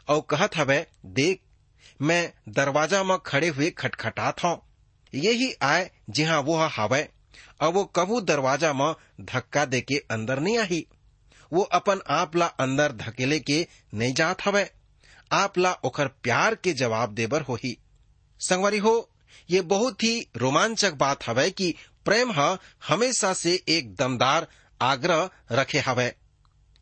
और 0.08 0.22
कहत 0.30 0.58
हवे, 0.58 0.86
देख, 1.08 1.40
मैं 2.00 2.32
दरवाज़ा 2.50 3.04
में 3.04 3.18
खड़े 3.26 3.48
हुए 3.48 3.70
खटखटात 3.72 4.44
हूँ। 4.44 4.58
यही 5.14 5.52
आए 5.64 5.90
जहाँ 6.10 6.40
वो 6.42 6.58
हवे, 6.72 7.08
और 7.62 7.74
वो 7.74 7.84
कबू 7.96 8.20
दरवाज़ा 8.22 8.74
में 8.74 8.94
धक्का 9.24 9.66
दे 9.66 9.82
के 9.82 9.98
अंदर 10.12 10.40
नहीं 10.40 10.58
आई 10.58 10.86
वो 11.52 11.62
अपन 11.74 12.00
आप 12.10 12.36
ला 12.36 12.46
अंदर 12.46 12.92
धकेले 12.98 13.40
के 13.40 13.66
नहीं 13.94 14.14
जात 14.14 14.46
हवे। 14.46 14.70
आप 15.32 15.58
ला 15.58 15.72
ओकर 15.86 16.08
प्यार 16.24 16.56
के 16.56 16.74
जवाब 16.74 17.14
देबर 17.14 17.42
होही। 17.42 17.78
संगवारी 18.42 18.78
हो, 18.78 19.10
ये 19.50 19.62
बहुत 19.64 20.04
ही 20.04 20.28
रोमांचक 20.38 20.94
बात 20.94 21.28
हवे 21.28 21.50
कि 21.52 21.74
प्रेम 22.06 22.32
ह 22.32 22.58
हमेशा 22.88 23.34
से 23.34 23.54
एक 23.70 23.94
दमदार 23.96 24.48
आग्रह 24.82 25.30
रखे 25.52 25.80
हवे। 25.80 26.10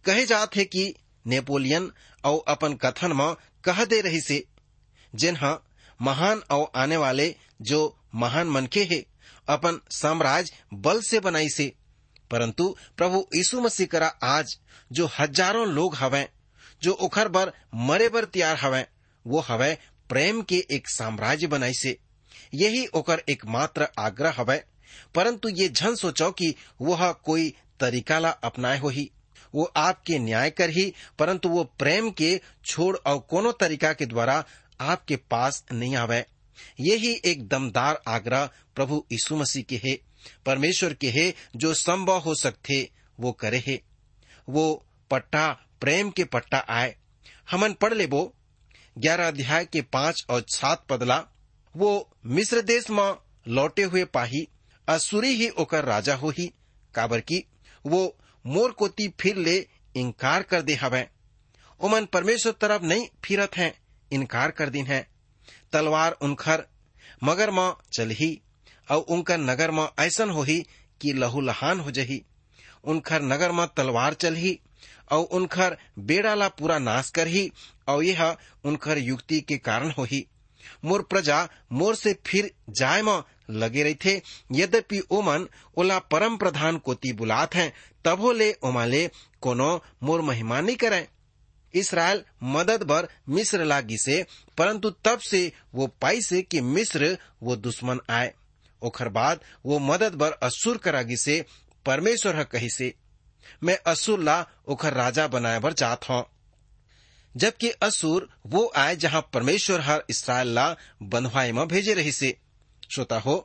कहे 0.06 0.26
जात 0.26 0.56
है 0.56 0.66
कि 0.66 0.94
नेपोलियन 1.26 1.92
और 2.24 2.44
अपन 2.48 2.74
कथन 2.76 3.12
में 3.12 3.34
कह 3.64 3.84
दे 3.86 4.00
रही 4.02 4.22
से, 4.22 4.44
जिन 5.14 5.38
महान 6.00 6.42
और 6.52 6.72
आने 6.76 6.98
वाले 6.98 7.36
जो 7.62 7.98
महान 8.16 8.48
मनखे 8.48 8.84
है, 8.84 9.04
अपन 9.48 9.80
साम्राज्य 9.92 10.58
बल 10.74 11.02
से 11.02 11.20
बनाई 11.20 11.50
से। 11.50 11.72
परंतु 12.32 12.76
प्रभु 12.98 13.26
यीशु 13.36 13.62
मसीह 13.62 13.88
करा 13.88 14.08
आज 14.24 14.58
जो 14.92 15.10
हज़ारों 15.20 15.68
लोग 15.68 15.96
हवे, 15.96 16.28
जो 16.82 16.94
उखर 16.94 17.28
बर 17.28 17.52
मरे 17.76 18.10
बर 18.10 18.26
तैयार 18.26 18.58
हवे, 18.62 18.86
वो 19.26 19.40
हवे 19.40 19.78
प्रेम 20.10 20.42
के 20.42 20.64
एक 20.72 20.90
साम्राज्य 20.90 21.48
बनाई 21.48 21.74
से। 21.74 21.98
यही 22.54 22.86
ओकर 22.88 23.22
एकमात्र 23.30 23.88
आग्रह 24.00 24.34
हवे। 24.38 24.64
परंतु 25.16 25.50
ये 25.50 25.70
झन 25.70 25.96
सोचो 25.96 26.32
कि 26.32 26.56
वह 26.82 27.12
कोई 27.12 27.54
तरीका 27.80 28.20
ला 28.20 28.30
अपनाए 28.30 28.80
हो 28.80 28.90
ही। 28.90 29.12
वो 29.56 29.72
आपके 29.76 30.20
न्याय 30.20 30.50
कर 30.50 30.70
ही, 30.70 30.94
परंतु 31.20 31.50
वो 31.50 31.64
प्रेम 31.64 32.12
के 32.12 32.42
छोड़ 32.66 32.98
और 32.98 33.20
कोनो 33.20 33.52
तरीका 33.52 33.94
के 33.94 34.06
द्वारा 34.06 34.46
आपके 34.82 35.16
पास 35.16 35.66
नहीं 35.72 35.96
आवे। 35.96 36.26
यही 36.80 37.22
एक 37.26 37.48
दमदार 37.48 38.02
आग्रह 38.08 38.50
प्रभु 38.76 39.06
यीशु 39.12 39.36
मसीह 39.36 39.64
के 39.64 39.82
है। 39.86 40.00
परमेश्वर 40.46 40.94
के 40.94 41.10
है, 41.10 41.34
जो 41.56 41.74
संभव 41.74 42.18
हो 42.18 42.36
सकते, 42.36 42.92
वो 43.20 43.32
करे 43.32 43.64
है। 43.68 43.82
वो 44.50 44.86
पट्टा, 45.12 45.48
प्रेम 45.82 46.10
के 46.10 46.24
पट्टा 46.24 46.66
आए। 46.70 46.96
हमन 47.52 47.74
पढ़ 47.74 47.94
ले 47.94 48.06
वो 48.06 48.36
ग्यारह 48.98 49.28
अध्याय 49.28 49.66
के 49.66 49.82
पाँच 49.82 50.26
और 50.30 50.46
सात 50.50 50.86
पदला। 50.90 51.26
वो 51.76 52.18
मिस्र 52.26 52.62
देश 52.62 52.90
में 52.90 53.14
लौटे 53.48 53.84
हुए 53.84 54.06
पाही। 54.06 54.48
असुरी 54.88 55.30
ही 55.30 55.50
ओकर 55.50 55.86
राजा 55.86 56.16
हो 56.16 56.30
ही 56.30 56.54
काबर 56.96 57.20
की 57.20 57.46
वो 57.86 58.18
मोर 58.46 58.72
कोती 58.72 59.08
फिर 59.20 59.36
ले 59.36 59.68
इनकार 59.96 60.44
कर 60.44 60.62
दे 60.62 60.74
हवे। 60.74 61.08
ओमन 61.82 62.06
परमेश्वर 62.06 62.54
तरफ़ 62.62 62.84
नहीं 62.84 63.08
फिरत 63.24 63.58
हैं, 63.58 63.74
इनकार 64.12 64.52
कर 64.52 64.70
दिन 64.70 64.86
है। 64.86 65.08
तलवार 65.74 66.12
उनखर 66.12 66.66
मगर 67.24 67.76
चलही 67.94 68.42
और 68.92 68.98
उनकर 68.98 69.38
नगर 69.38 69.72
में 69.72 69.88
ऐसन 70.00 70.30
होही 70.30 70.66
कि 71.02 71.14
लहू 71.14 71.42
लहान 71.42 71.80
हो 71.80 71.92
जही। 71.92 72.26
उनखर 72.84 73.22
नगर 73.22 73.52
में 73.52 73.68
तलवार 73.68 74.14
चलही 74.14 74.60
और 75.12 75.24
उनखर 75.24 75.78
बेड़ा 76.00 76.36
ला 76.36 76.48
पूरा 76.48 76.80
नाश 76.80 77.10
करही 77.10 77.52
और 77.88 78.04
यह 78.04 78.38
उनखर 78.64 78.98
युक्ति 78.98 79.42
के 79.42 79.58
कारण 79.58 79.92
होही। 79.92 80.28
मोर 80.86 81.02
प्रजा 81.02 81.50
मोर 81.72 81.96
से 81.96 82.14
फिर 82.26 82.54
जाय 82.70 83.02
में 83.02 83.24
लगे 83.54 83.84
रही 83.84 83.96
थे। 83.96 84.16
यद्यपि 84.52 85.00
ओमन 85.12 85.48
ओला 85.78 86.00
परम 86.12 86.38
प्रधान 86.38 86.78
कोती 86.78 87.14
बुलात 87.14 87.56
हैं, 87.56 87.72
तभो 88.06 88.32
ले 88.32 88.52
ओमाले 88.64 89.08
कोनो 89.42 89.82
मोर 90.04 90.22
महिमा 90.22 90.60
नहीं 90.62 90.76
करे 90.76 91.08
इसराइल 91.74 92.24
मदद 92.44 92.84
बर 92.84 93.08
मिस्र 93.30 93.66
लागी 93.66 93.98
से, 93.98 94.26
परंतु 94.58 94.90
तब 95.06 95.20
से 95.20 95.52
वो 95.76 95.88
पाई 96.02 96.22
से 96.22 96.42
कि 96.42 96.62
मिस्र 96.62 97.18
वो 97.44 97.56
दुश्मन 97.58 98.00
आए। 98.10 98.34
ओखर 98.82 99.10
बाद 99.10 99.40
वो 99.66 99.80
मदद 99.80 100.16
बर 100.16 100.32
असुर 100.44 100.78
करागी 100.78 101.18
से, 101.18 101.46
परमेश्वर 101.86 102.36
ह 102.36 102.44
कही 102.44 102.70
से, 102.70 102.94
मैं 103.64 103.78
असुर 103.88 104.20
ला 104.20 104.46
ओखर 104.68 104.94
राजा 104.94 105.28
बनाए 105.28 105.60
बर 105.60 105.74
जात 105.74 106.10
हूँ। 106.10 106.24
जबकि 107.36 107.70
असुर 107.82 108.28
वो 108.46 108.72
आए 108.76 108.96
जहाँ 108.96 109.22
परमेश्वर 109.34 109.82
हर 109.82 110.04
इसराइल 110.10 110.48
ला 110.48 110.76
बंधवाई 111.04 111.52
में 111.52 111.68
भेजे 111.68 111.94
रही 111.94 112.12
से। 112.12 112.38
श्रोता 112.92 113.20
हो 113.20 113.36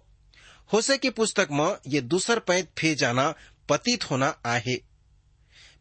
होसे 0.70 0.96
की 0.98 1.10
पुस्तक 1.10 1.48
में 1.52 1.76
ये 1.86 2.00
दूसर 2.02 2.38
पैत 2.38 2.70
फे 2.78 2.94
जाना 2.94 3.34
पतित 3.68 4.10
होना 4.10 4.26
आहे। 4.46 4.76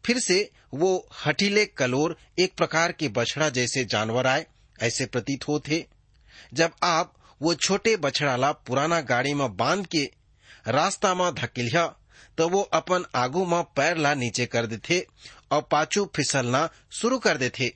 फिर 0.04 0.18
से 0.18 0.38
वो 0.74 1.08
हठीले 1.24 1.64
कलोर 1.66 2.16
एक 2.38 2.54
प्रकार 2.54 2.92
के 2.92 3.08
बछड़ा 3.08 3.48
जैसे 3.48 3.84
जानवर 3.84 4.26
आए, 4.26 4.46
ऐसे 4.82 5.06
प्रतीत 5.06 5.48
होते। 5.48 5.86
जब 6.54 6.72
आप 6.82 7.14
वो 7.42 7.54
छोटे 7.56 7.96
बछड़ाला 7.96 8.52
पुराना 8.52 9.00
गाड़ी 9.00 9.34
में 9.34 9.56
बाँध 9.56 9.86
के 9.86 10.02
रास्ता 10.68 11.14
में 11.14 11.32
धकेलिया 11.34 11.86
तो 12.38 12.48
वो 12.48 12.60
अपन 12.72 13.04
आगू 13.14 13.44
में 13.46 13.62
पैर 13.76 13.96
ला 13.96 14.14
नीचे 14.14 14.46
कर 14.46 14.66
देते 14.66 15.06
और 15.52 15.62
पाछू 15.62 16.04
फिसलना 16.16 16.68
शुरू 16.92 17.18
कर 17.18 17.36
देते 17.36 17.72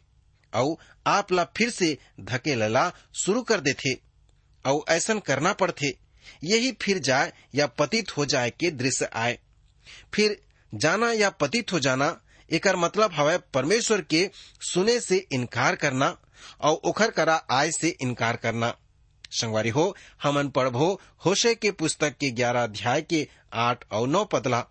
और 0.52 0.76
आप 1.06 1.32
ला 1.32 1.44
फिर 1.56 1.70
से 1.70 1.96
धकेलला 2.20 2.90
शुरू 3.14 3.42
कर 3.42 3.60
देते। 3.60 3.94
और 4.64 4.84
ऐसा 4.88 5.14
करना 5.14 5.52
पड़ते 5.52 5.98
यही 6.44 6.72
फिर 6.72 6.98
जाए 6.98 7.32
या 7.54 7.66
पतित 7.66 8.16
हो 8.16 8.26
जाए 8.26 8.50
के 8.50 8.70
दृश्य 8.70 9.10
आए। 9.12 9.38
फिर 10.14 10.42
जाना 10.74 11.12
या 11.12 11.30
पतित 11.30 11.72
हो 11.72 11.80
जाना 11.80 12.20
एक 12.50 12.68
मतलब 12.68 13.10
हवे 13.12 13.38
परमेश्वर 13.38 14.00
के 14.00 14.30
सुने 14.60 15.00
से 15.00 15.26
इनकार 15.32 15.76
करना 15.76 16.18
और 16.60 16.74
उखर 16.74 17.10
करा 17.10 17.44
आय 17.50 17.72
से 17.72 17.96
इनकार 18.00 18.36
करना। 18.36 18.76
संगवारी 19.30 19.68
हो, 19.68 19.96
हमन 20.22 20.48
पढ़बो, 20.48 21.00
होशे 21.26 21.54
के 21.54 21.70
पुस्तक 21.70 22.16
के 22.16 22.30
ग्यारह 22.30 22.64
अध्याय 22.64 23.02
के 23.02 23.28
आठ 23.52 23.84
और 23.92 24.08
नौ 24.08 24.24
पतला। 24.24 24.66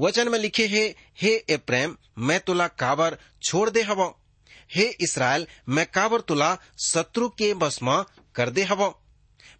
वचन 0.00 0.28
में 0.28 0.38
लिखे 0.38 0.66
है, 0.66 0.94
हे 1.22 1.44
ए 1.50 1.56
प्रेम 1.56 1.96
मैं 2.18 2.40
तुला 2.40 2.68
काबर 2.68 3.18
छोड़ 3.42 3.70
दे 3.70 3.82
हवा? 3.82 4.12
हे 4.74 4.82
इसराइल 4.82 5.46
मैं 5.68 5.86
काबर 5.86 6.20
तुला 6.20 6.58
शत्रु 6.86 7.28
के 7.28 7.54
बस 7.54 7.82
में 7.82 8.04
कर 8.34 8.50
दे 8.50 8.62
हव? 8.62 9.03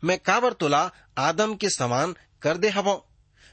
मैं 0.04 0.18
काबर 0.18 0.52
तुला 0.52 0.90
आदम 1.18 1.54
के 1.54 1.68
समान 1.70 2.16
कर 2.42 2.56
दे 2.56 2.68
हव। 2.68 3.04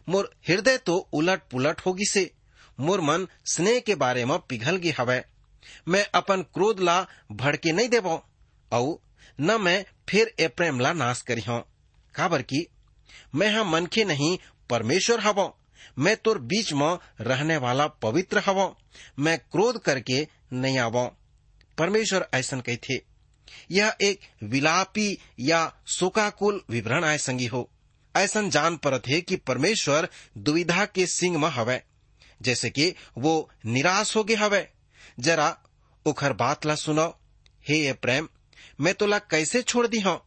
मोर 0.09 0.35
हृदय 0.47 0.77
तो 0.77 0.97
उलट 1.13 1.41
पुलट 1.51 1.81
होगी 1.81 2.05
से। 2.05 2.31
मोर 2.79 3.01
मन 3.01 3.27
स्नेह 3.45 3.79
के 3.79 3.95
बारे 3.95 4.25
में 4.25 4.39
पिघल 4.39 4.77
गे 4.77 4.91
हवै। 4.91 5.25
मैं 5.87 6.09
अपन 6.13 6.41
क्रोध 6.41 6.79
ला 6.79 7.07
भड़के 7.31 7.71
नहीं 7.71 7.89
देव। 7.89 8.21
औ, 8.71 8.93
न 9.41 9.61
मैं 9.61 9.85
फिर 10.09 10.33
ए 10.39 10.47
प्रेम 10.47 10.79
ला 10.79 10.93
नाश 10.93 11.21
करी 11.21 11.41
हूँ। 11.41 11.63
काबर 12.15 12.41
की, 12.41 12.67
मैं 13.35 13.47
हम 13.47 13.71
मनखे 13.71 14.05
नहीं, 14.05 14.39
परमेश्वर 14.69 15.19
हव। 15.19 15.53
मैं 15.99 16.17
तोर 16.17 16.39
बीच 16.39 16.73
में 16.73 16.97
रहने 17.21 17.57
वाला 17.57 17.87
पवित्र 17.87 18.39
हव। 18.39 18.75
मैं 19.19 19.39
क्रोध 19.39 19.81
करके 19.81 20.27
नहीं 20.53 20.79
आव। 20.79 21.15
परमेश्वर 21.77 22.27
ऐसा 22.33 22.59
कही 22.59 22.75
कहते 22.75 23.10
यह 23.71 23.95
एक 24.01 24.19
विलापी 24.43 25.17
या 25.39 25.73
शोकाकुल 25.87 26.63
विवरण 26.69 27.03
आय 27.03 27.17
संगी 27.17 27.45
हो। 27.45 27.69
ऐसा 28.15 28.41
जान 28.41 28.77
परत 28.77 29.03
है 29.07 29.21
कि 29.21 29.35
परमेश्वर 29.35 30.09
दुविधा 30.37 30.85
के 30.85 31.05
सिंह 31.05 31.39
में 31.39 31.49
हवै। 31.49 31.83
जैसे 32.41 32.69
कि 32.69 32.95
वो 33.17 33.49
निराश 33.65 34.15
हो 34.15 34.23
गए 34.23 34.35
हवे। 34.35 34.69
जरा 35.19 35.57
उखर 36.05 36.33
बात 36.33 36.65
ला 36.65 36.75
सुनो। 36.75 37.19
हे 37.69 37.75
ये 37.75 37.93
प्रेम, 37.93 38.29
मैं 38.81 38.93
तोला 38.93 39.19
कैसे 39.19 39.61
छोड़ 39.61 39.87
दी 39.87 39.99
हूँ? 39.99 40.21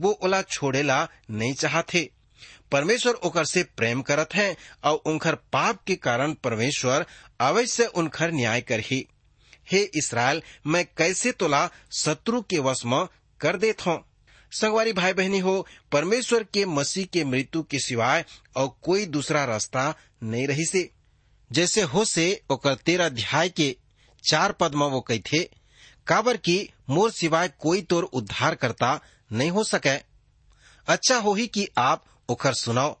वो 0.00 0.10
ओला 0.10 0.42
छोड़ेला 0.42 1.08
नहीं 1.30 1.54
चाहते। 1.54 2.10
परमेश्वर 2.72 3.12
ओकर 3.12 3.44
से 3.44 3.62
प्रेम 3.62 4.02
करत 4.02 4.28
है, 4.34 4.56
और 4.84 4.96
उनखर 4.96 5.34
पाप 5.34 5.84
के 5.86 5.96
कारण 5.96 6.32
परमेश्वर 6.32 7.06
अवश्य 7.40 7.84
उनखर 7.84 8.32
न्याय 8.32 8.60
करही। 8.60 9.08
हे 9.72 9.78
इसराइल, 9.94 10.42
मैं 10.66 10.84
कैसे 10.96 11.32
तोला 11.32 11.70
शत्रु 11.92 12.40
के 12.40 12.58
वश 12.58 12.84
में 12.84 13.06
कर 13.40 13.56
देत 13.56 13.86
हूँ? 13.86 14.04
संगवारी 14.52 14.92
भाई 14.92 15.12
बहनी 15.12 15.38
हो, 15.38 15.66
परमेश्वर 15.92 16.42
के 16.44 16.64
मसीह 16.64 17.06
के 17.06 17.24
मृत्यु 17.24 17.62
के 17.62 17.78
सिवाय 17.78 18.24
और 18.56 18.78
कोई 18.82 19.06
दूसरा 19.06 19.44
रास्ता 19.44 19.94
नहीं 20.22 20.46
रही 20.46 20.64
से 20.64 20.90
जैसे 21.52 21.82
हो 21.82 22.04
से 22.04 22.42
ओकर 22.50 22.74
तेरा 22.74 23.06
अध्याय 23.06 23.48
के 23.48 23.76
चार 24.30 24.52
पद 24.52 24.74
में 24.74 24.86
वो 24.86 25.00
कहते 25.00 25.50
काबर 26.06 26.36
की 26.36 26.70
मोर 26.90 27.10
सिवाय 27.10 27.48
कोई 27.48 27.82
तोर 27.82 28.04
उद्धार 28.04 28.54
करता 28.54 29.00
नहीं 29.32 29.50
हो 29.50 29.64
सके। 29.64 29.96
अच्छा 30.88 31.16
हो 31.16 31.34
ही 31.34 31.46
कि 31.46 31.68
आप 31.78 32.04
ओकर 32.28 32.54
सुनाओ। 32.54 32.96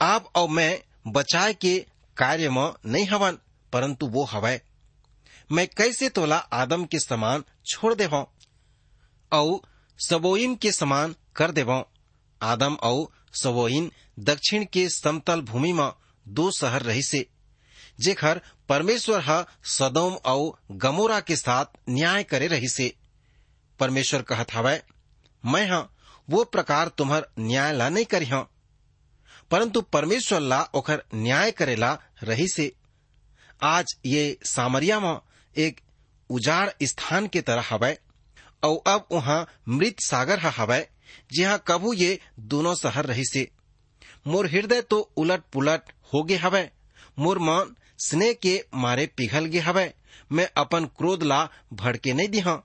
आप 0.00 0.32
और 0.34 0.48
मैं 0.48 0.82
बचाए 1.06 1.54
के 1.54 1.86
कार्य 2.16 2.50
में 2.50 2.72
नहीं 2.86 3.06
हवन, 3.06 3.38
परंतु 3.72 4.06
वो 4.06 4.24
हवै। 4.24 4.60
मैं 5.52 5.68
कैसे 5.68 6.08
तोला 6.08 6.36
आदम 6.36 6.84
के 6.84 6.98
समान 6.98 7.44
छोड़ 7.66 7.94
देव 7.94 8.26
औ 9.32 9.58
सबोइन 9.98 10.54
के 10.54 10.72
समान 10.72 11.14
कर 11.36 11.50
देव 11.50 11.84
आदम 12.42 12.74
औ 12.74 13.04
सबोइन 13.42 13.92
दक्षिण 14.18 14.64
के 14.64 14.88
समतल 14.88 15.40
भूमि 15.40 15.72
में 15.72 15.92
दो 16.28 16.50
शहर 16.50 16.82
रही 16.82 17.02
से 17.02 17.26
जेखर 18.00 18.40
परमेश्वर 18.68 19.22
ह 19.28 19.44
सदोम 19.64 20.14
औ 20.14 20.50
गमोरा 20.72 21.20
के 21.20 21.36
साथ 21.36 21.64
न्याय 21.88 22.22
करे 22.22 22.46
रही 22.46 22.68
से 22.68 22.94
परमेश्वर 23.80 24.22
कहत 24.22 24.52
हवै, 24.54 24.82
मैं 25.46 25.70
हाँ 25.70 25.94
वो 26.30 26.44
प्रकार 26.44 26.88
तुम्हार 26.88 27.28
न्याय 27.38 27.72
ला 27.72 27.88
नहीं 27.88 28.04
करी 28.04 28.26
हूँ 28.26 28.46
परंतु 29.50 29.80
परमेश्वर 29.80 30.40
ला 30.40 30.62
ओखर 30.74 31.04
न्याय 31.14 31.50
करेला 31.50 31.98
रही 32.22 32.48
से 32.48 32.72
आज 33.62 33.86
ये 34.06 34.38
सामरिया 34.44 35.00
में 35.00 35.18
एक 35.56 35.80
उजाड़ 36.30 36.68
स्थान 36.82 37.26
के 37.26 37.40
तरह 37.40 37.64
हवै 37.70 37.96
और 38.64 38.82
अब 38.86 39.06
वहाँ 39.12 39.46
मृत 39.68 40.00
सागर 40.00 40.38
हवै, 40.38 40.86
जहाँ 41.32 41.62
कभू 41.66 41.92
ये 41.92 42.18
दोनों 42.52 42.74
शहर 42.74 43.06
रही 43.06 43.24
से 43.24 43.48
मोर 44.26 44.46
हृदय 44.46 44.80
तो 44.82 44.98
उलट 45.16 45.42
पुलट 45.52 45.92
हो 46.12 46.22
गे 46.22 46.36
हवै, 46.36 46.68
मोर 47.18 47.38
मन 47.38 47.74
स्नेह 47.98 48.32
के 48.32 48.60
मारे 48.74 49.06
पिघल 49.16 49.46
गे 49.46 49.60
हवै, 49.60 49.92
मैं 50.32 50.48
अपन 50.56 50.84
क्रोध 50.98 51.22
ला 51.22 51.48
भड़के 51.72 52.12
नहीं 52.12 52.28
दी 52.28 52.40
हाँ 52.40 52.64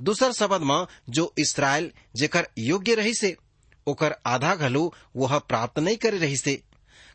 दूसर 0.00 0.32
शब्द 0.32 0.62
में 0.62 0.86
जो 1.08 1.32
इसराइल 1.38 1.90
जेकर 2.16 2.46
योग्य 2.58 2.94
रही 2.94 3.14
से 3.14 3.36
ओकर 3.86 4.14
आधा 4.26 4.54
घलो 4.54 4.92
वह 5.16 5.38
प्राप्त 5.38 5.78
नहीं 5.78 5.96
करे 5.96 6.18
रही 6.18 6.36
से 6.36 6.54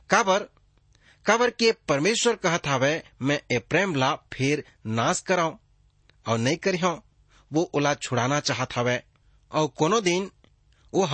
काबर 0.10 0.48
काबर 1.30 1.50
के 1.52 1.72
परमेश्वर 1.88 2.36
कहत 2.36 2.68
हवै, 2.68 3.04
मैं 3.22 3.40
ए 3.52 3.58
प्रेम 3.70 3.94
ला 3.96 4.08
फिर 4.34 4.64
नाश 4.90 5.20
कराऊं 5.22 5.56
और 6.26 6.38
नहीं 6.38 6.58
करी 6.58 6.78
हूँ 6.78 6.94
वो 7.52 7.62
ओला 7.76 7.94
छुड़ाना 7.96 8.40
चाहत 8.40 8.76
हवै 8.76 8.96
और 9.52 9.68
कोनो 9.78 10.00
दिन 10.02 10.30
वह 10.94 11.14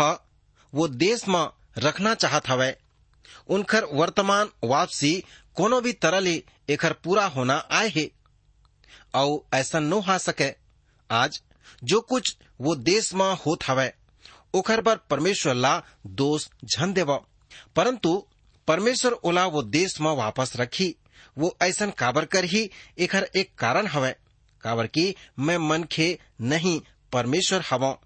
वो 0.74 0.88
देश 0.88 1.28
में 1.28 1.48
रखना 1.78 2.14
चाहत 2.16 2.48
हवै। 2.50 2.72
उनकर 3.50 3.86
वर्तमान 3.94 4.50
वापसी 4.64 5.14
कोनो 5.56 5.80
भी 5.82 5.94
तरह 5.96 6.20
ले 6.20 6.36
एकर 6.70 6.94
पूरा 7.04 7.26
होना 7.26 7.58
आए 7.72 7.90
है 7.96 8.10
और 9.16 9.58
ऐसा 9.58 9.80
न 9.80 9.94
हो 10.02 10.18
सके। 10.20 10.50
आज 11.10 11.42
जो 11.84 12.00
कुछ 12.04 12.36
वो 12.62 12.76
देश 12.84 13.14
में 13.14 13.26
होत 13.36 13.68
हवै, 13.68 13.92
ओखर 14.54 14.82
पर 14.82 14.96
परमेश्वर 15.10 15.54
ला 15.56 15.76
दोष 16.22 16.48
झन 16.66 16.94
देव। 16.94 17.14
परंतु 17.76 18.16
परमेश्वर 18.68 19.12
ओला 19.12 19.46
वो 19.46 19.64
देश 19.64 20.02
में 20.02 20.12
वापस 20.12 20.54
रखी, 20.56 20.96
वो 21.38 21.58
ऐसा 21.62 21.86
काबर 21.88 22.26
कर 22.26 22.44
ही 22.44 22.70
एकर 23.00 23.30
एक 23.36 23.56
कारण 23.56 23.88
हवै। 23.88 24.16
काबर 24.62 24.88
की 24.88 25.16
मैं 25.40 25.58
मन 25.58 25.84
खे 25.84 26.20
नहीं 26.42 26.82
परमेश्वर 27.12 27.64
हव। 27.72 28.00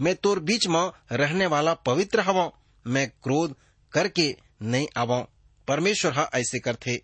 मैं 0.00 0.14
तोर 0.14 0.40
बीच 0.40 0.66
में 0.66 0.90
रहने 1.12 1.46
वाला 1.46 1.74
पवित्र 1.74 2.20
हव। 2.20 2.52
मैं 2.86 3.08
क्रोध 3.08 3.56
करके 3.92 4.36
नहीं 4.62 4.88
आव। 4.96 5.28
परमेश्वर 5.68 6.12
हा 6.12 6.30
ऐसे 6.34 6.58
करथे। 6.58 7.02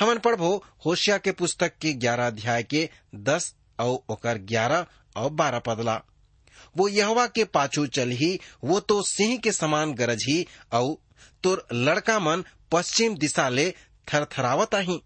हमन 0.00 0.18
पढ़बो 0.18 0.64
होशिया 0.86 1.18
के 1.18 1.32
पुस्तक 1.32 1.78
के 1.78 1.92
ग्यारह 1.92 2.26
अध्याय 2.26 2.62
के 2.62 2.90
दस 3.14 3.54
और 3.80 4.38
ग्यारह 4.38 4.86
और 5.16 5.30
बारह 5.30 5.58
पदला। 5.58 6.02
वो 6.76 6.88
यहवा 6.88 7.26
के 7.26 7.44
पाछू 7.44 7.86
चल 7.86 8.10
ही, 8.10 8.38
वो 8.64 8.80
तो 8.80 9.02
सिंह 9.02 9.36
के 9.38 9.52
समान 9.52 9.92
गरज 9.94 10.24
ही 10.28 10.46
और 10.72 10.96
तोर 11.42 11.66
लड़का 11.72 12.18
मन 12.18 12.44
पश्चिम 12.72 13.16
दिशा 13.16 13.48
ले 13.48 13.70
थरथरावत 14.08 14.74
आही 14.74 15.02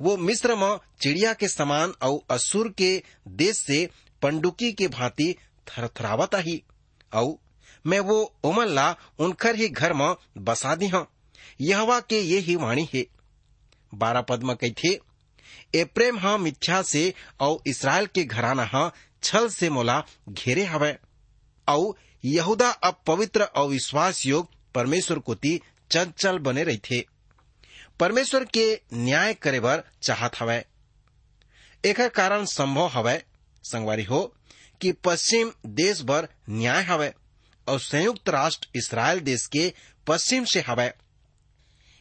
वो 0.00 0.16
मिस्र 0.16 0.54
में 0.54 0.78
चिड़िया 1.02 1.32
के 1.32 1.48
समान 1.48 1.92
और 2.02 2.20
असुर 2.30 2.68
के 2.68 3.02
देश 3.28 3.56
से 3.56 3.88
पंडुकी 4.22 4.72
के 4.72 4.88
भांति 4.88 5.34
थरथरावत 5.68 6.34
आही 6.34 6.62
और 7.12 7.36
मैं 7.86 8.00
वो 8.00 8.34
उमल 8.44 8.72
ला 8.72 8.96
उनकर 9.18 9.56
ही 9.56 9.68
घर 9.68 9.92
में 9.92 10.14
बसा 10.38 10.74
दी 10.74 10.88
हूँ। 10.88 11.06
यहवा 11.60 12.00
के 12.00 12.20
ये 12.20 12.38
ही 12.38 12.56
वाणी 12.56 12.88
है। 12.94 13.06
बारह 13.94 14.20
पद 14.20 14.42
में 14.42 14.56
कहथे, 14.56 15.00
ए 15.74 15.84
प्रेम 15.84 16.18
हा 16.18 16.36
मिथ्या 16.36 16.82
से 16.82 17.14
और 17.40 17.62
इसराइल 17.66 18.06
के 18.06 18.24
घराना 18.24 18.64
हा 18.64 18.92
छल 19.24 19.48
से 19.48 19.70
मोला 19.70 20.02
घेरे 20.28 20.64
हवै 20.64 20.92
और 21.68 21.94
यहूदा 22.24 22.70
अब 22.70 23.00
पवित्र 23.06 23.42
और 23.42 23.68
विश्वास 23.68 24.26
योग 24.26 24.50
परमेश्वर 24.74 25.18
कोती 25.18 25.60
चंचल 25.90 26.38
बने 26.38 26.64
रही 26.64 26.78
थे 26.78 27.00
परमेश्वर 28.00 28.44
के 28.44 28.80
न्याय 28.94 29.34
करे 29.34 29.60
बर 29.60 29.82
चाहत 30.02 30.40
हवै 30.40 30.64
एकर 31.84 32.08
कारण 32.08 32.44
संभव 32.44 32.86
हवै 32.86 33.22
संगवारी 33.64 34.04
हो, 34.04 34.36
कि 34.80 34.92
पश्चिम 34.92 35.52
देश 35.66 36.02
भर 36.02 36.28
न्याय 36.50 36.82
हवै 36.82 37.12
और 37.66 37.80
संयुक्त 37.80 38.28
राष्ट्र 38.28 38.68
इसराइल 38.74 39.20
देश 39.20 39.46
के 39.46 39.72
पश्चिम 40.06 40.44
से 40.44 40.60
हवै 40.60 40.90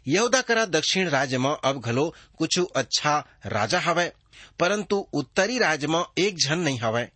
यहूदा 0.07 0.41
करा 0.41 0.65
दक्षिण 0.65 1.09
राज्य 1.09 1.37
में 1.37 1.49
अब 1.49 1.79
घलो 1.81 2.13
कुछ 2.37 2.59
अच्छा 2.75 3.17
राजा 3.45 3.79
हवय। 3.79 4.13
परंतु 4.59 5.07
उत्तरी 5.13 5.57
राज्य 5.57 5.87
में 5.87 6.03
एक 6.17 6.37
झन 6.37 6.59
नहीं 6.59 6.79
हवय। 6.79 7.11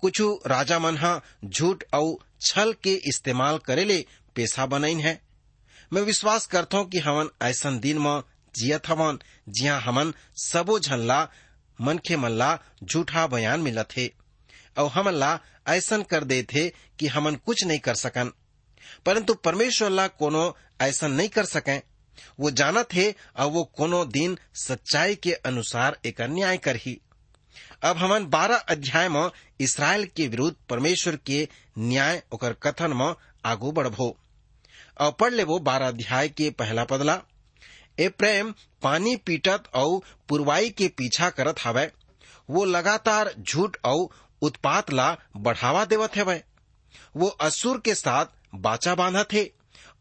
कुछ 0.00 0.20
राजा 0.46 0.78
मन 0.78 0.96
ह 0.96 1.20
झूठ 1.44 1.84
और 1.94 2.16
छल 2.40 2.72
के 2.72 2.94
इस्तेमाल 3.08 3.58
करे 3.58 3.84
ले 3.84 4.06
पेशा 4.34 4.66
बनाइन 4.66 5.00
है। 5.00 5.20
मैं 5.92 6.02
विश्वास 6.02 6.46
करता 6.46 6.78
हूँ 6.78 6.88
कि 6.88 6.98
हमन 6.98 7.28
ऐसन 7.42 7.78
दिन 7.78 7.98
में 7.98 8.22
जियत 8.54 8.88
हवन 8.88 9.18
जिया 9.48 9.78
हमन 9.78 10.12
सबो 10.36 10.78
झनला 10.78 11.28
मन 11.80 12.00
ला 12.10 12.58
झूठा 12.84 13.26
बयान 13.26 13.60
मिलत 13.60 13.88
हे। 13.96 14.12
और 14.78 14.90
हमन 14.90 15.12
ला 15.12 15.38
ऐसन 15.68 16.02
कर 16.02 16.24
दे 16.24 16.42
थे 16.42 16.68
कि 16.68 17.06
हमन 17.06 17.34
कुछ 17.36 17.64
नहीं 17.64 17.78
कर 17.78 17.94
सकन। 17.94 18.32
परंतु 19.06 19.34
परमेश्वर 19.34 19.90
ला 19.90 20.06
कोनो 20.08 20.56
ऐसा 20.80 21.08
नहीं 21.08 21.28
कर 21.28 21.44
सके। 21.44 21.91
वो 22.40 22.50
जानत 22.50 22.88
हे 22.94 23.14
और 23.36 23.50
वो 23.50 23.64
कोनो 23.76 24.04
दिन 24.04 24.38
सच्चाई 24.54 25.14
के 25.14 25.32
अनुसार 25.32 25.98
एक 26.06 26.20
न्याय 26.20 26.56
करही 26.58 27.00
अब 27.82 27.96
हमन 27.96 28.26
बारह 28.26 28.56
अध्याय 28.56 29.08
में 29.08 29.30
इसराइल 29.60 30.04
के 30.16 30.26
विरुद्ध 30.28 30.56
परमेश्वर 30.68 31.16
के 31.26 31.48
न्याय 31.78 32.22
ओकर 32.32 32.52
कथन 32.52 32.92
में 32.96 33.14
आगू 33.44 33.72
बढ़बो। 33.72 34.16
और 35.00 35.12
पढ़ 35.12 35.32
लेबो 35.32 35.58
बारह 35.58 35.88
अध्याय 35.88 36.28
के 36.28 36.50
पहला 36.50 36.84
पदला। 36.84 37.18
ए 38.00 38.08
प्रेम 38.08 38.54
पानी 38.82 39.16
पीटत 39.16 39.64
और 39.74 40.00
पुरवाई 40.28 40.70
के 40.70 40.88
पीछा 40.88 41.30
करत 41.30 41.64
हवय 41.64 41.90
वो 42.50 42.64
लगातार 42.64 43.34
झूठ 43.40 43.76
और 43.84 44.08
उत्पात 44.42 44.92
ला 44.92 45.16
बढ़ावा 45.36 45.84
देवत 45.84 46.16
है 46.16 46.44
वो 47.16 47.28
असुर 47.40 47.80
के 47.80 47.94
साथ 47.94 48.26
बाचा 48.54 48.94
बांधत 48.94 49.28
थे 49.32 49.44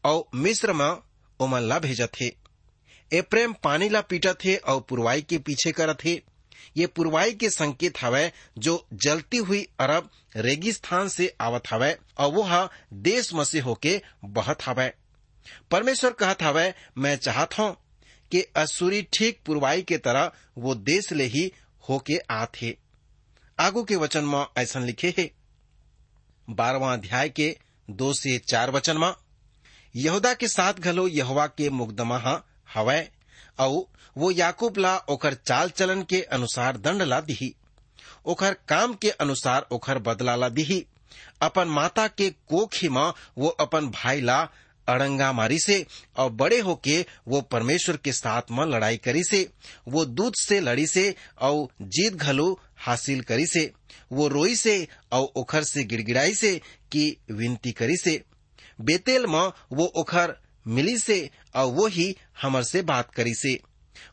और 0.06 0.24
मिस्र 0.36 0.74
में 0.74 0.92
ओमन 1.42 1.62
ला 1.62 1.80
भेजत 1.80 2.12
थे। 2.22 2.26
ए 3.12 3.22
प्रेम 3.22 3.54
पानी 3.64 3.90
ला 3.90 4.02
पीटत 4.02 4.38
थे 4.46 4.56
और 4.56 4.80
पुरवाई 4.82 5.22
के 5.22 5.38
पीछे 5.38 5.72
करत 5.72 5.98
थे। 6.06 6.22
ये 6.78 6.88
पुरवाई 6.88 7.34
के 7.34 7.50
संकेत 7.50 8.02
हवय 8.02 8.32
जो 8.58 8.74
जलती 9.04 9.38
हुई 9.38 9.62
अरब 9.80 10.10
रेगिस्तान 10.36 11.08
से 11.08 11.34
आवत 11.42 11.64
हवय 11.70 11.98
और 12.18 12.32
वो 12.32 12.48
देश 13.02 13.34
में 13.34 13.44
से 13.44 13.60
होके 13.60 14.02
बहत 14.26 14.66
हवय 14.66 14.94
परमेश्वर 15.72 16.12
कहत 16.12 16.44
हवय 16.44 16.74
मैं 16.98 17.16
चाहत 17.18 17.58
हूँ 17.60 17.76
कि 18.32 18.42
असुरी 18.56 19.02
ठीक 19.14 19.40
पुरवाई 19.46 19.82
के 19.82 19.98
तरह 19.98 20.32
वो 20.58 20.76
देश 20.76 21.12
ले 21.12 21.24
ही 21.26 21.52
होके 21.84 22.18
आथे। 22.32 22.76
आगू 23.60 23.84
के 23.84 23.96
वचन 23.96 24.24
में 24.24 24.46
ऐसा 24.58 24.80
लिखे 24.80 25.14
है। 25.18 25.30
बारहवा 26.48 26.94
अध्याय 26.94 27.30
के 27.30 27.56
दो 27.88 28.14
से 28.14 28.38
चार 28.50 28.72
वचन 28.72 28.98
में 28.98 29.12
यहूदा 29.96 30.34
के 30.34 30.48
साथ 30.48 30.74
घलो 30.74 31.08
यहवा 31.08 31.48
के 31.48 31.70
मुकदमा 31.70 32.18
हवय 32.74 33.10
और 33.60 33.86
वो 34.18 34.32
याकूब 34.32 34.78
ला 34.78 34.98
ओकर 35.10 35.34
चाल 35.34 35.70
चलन 35.70 36.02
के 36.04 36.22
अनुसार 36.22 36.78
दंड 36.78 37.02
ला 37.02 37.20
दिही। 37.22 37.54
ओकर 38.26 38.54
काम 38.68 38.94
के 38.94 39.10
अनुसार 39.10 39.68
ओकर 39.72 40.00
बदला 40.00 40.36
ला 40.36 40.50
दिही। 40.50 40.86
अपन 41.42 41.68
माता 41.68 42.08
के 42.08 42.30
कोख 42.30 42.76
ही 42.76 42.90
में 42.90 43.12
वो 43.38 43.48
अपन 43.48 43.88
भाई 43.88 44.22
ला 44.22 44.42
अड़ंगा 44.88 45.32
मारी 45.32 45.60
से 45.60 45.86
और 46.18 46.30
बड़े 46.32 46.60
होके 46.60 47.06
वो 47.28 47.42
परमेश्वर 47.42 47.98
के 47.98 48.12
साथ 48.12 48.52
में 48.52 48.66
लड़ाई 48.66 48.98
करी 48.98 49.24
से, 49.24 49.50
वो 49.88 50.06
दूध 50.06 50.34
से 50.36 50.60
लड़ी 50.60 50.88
से 50.88 51.16
और 51.42 51.68
जीत 51.82 52.14
घलो 52.14 52.60
हासिल 52.78 53.22
करी 53.22 53.46
से, 53.46 53.72
वो 54.12 54.28
रोई 54.28 54.56
से 54.56 54.88
और 55.12 55.32
ओखर 55.36 55.64
से 55.64 55.84
गिड़गिड़ाई 55.84 56.34
से 56.34 56.56
की 56.92 57.18
विनती 57.32 57.72
करी 57.72 57.98
से। 57.98 58.22
बेतेल 58.86 59.26
में 59.28 59.52
वो 59.74 59.86
ओखर 60.02 60.36
मिली 60.66 60.98
से 60.98 61.20
और 61.56 61.72
वो 61.74 61.88
ही 61.88 62.16
हमर 62.42 62.64
से 62.64 62.82
बात 62.82 63.12
करी 63.16 63.34
से। 63.36 63.60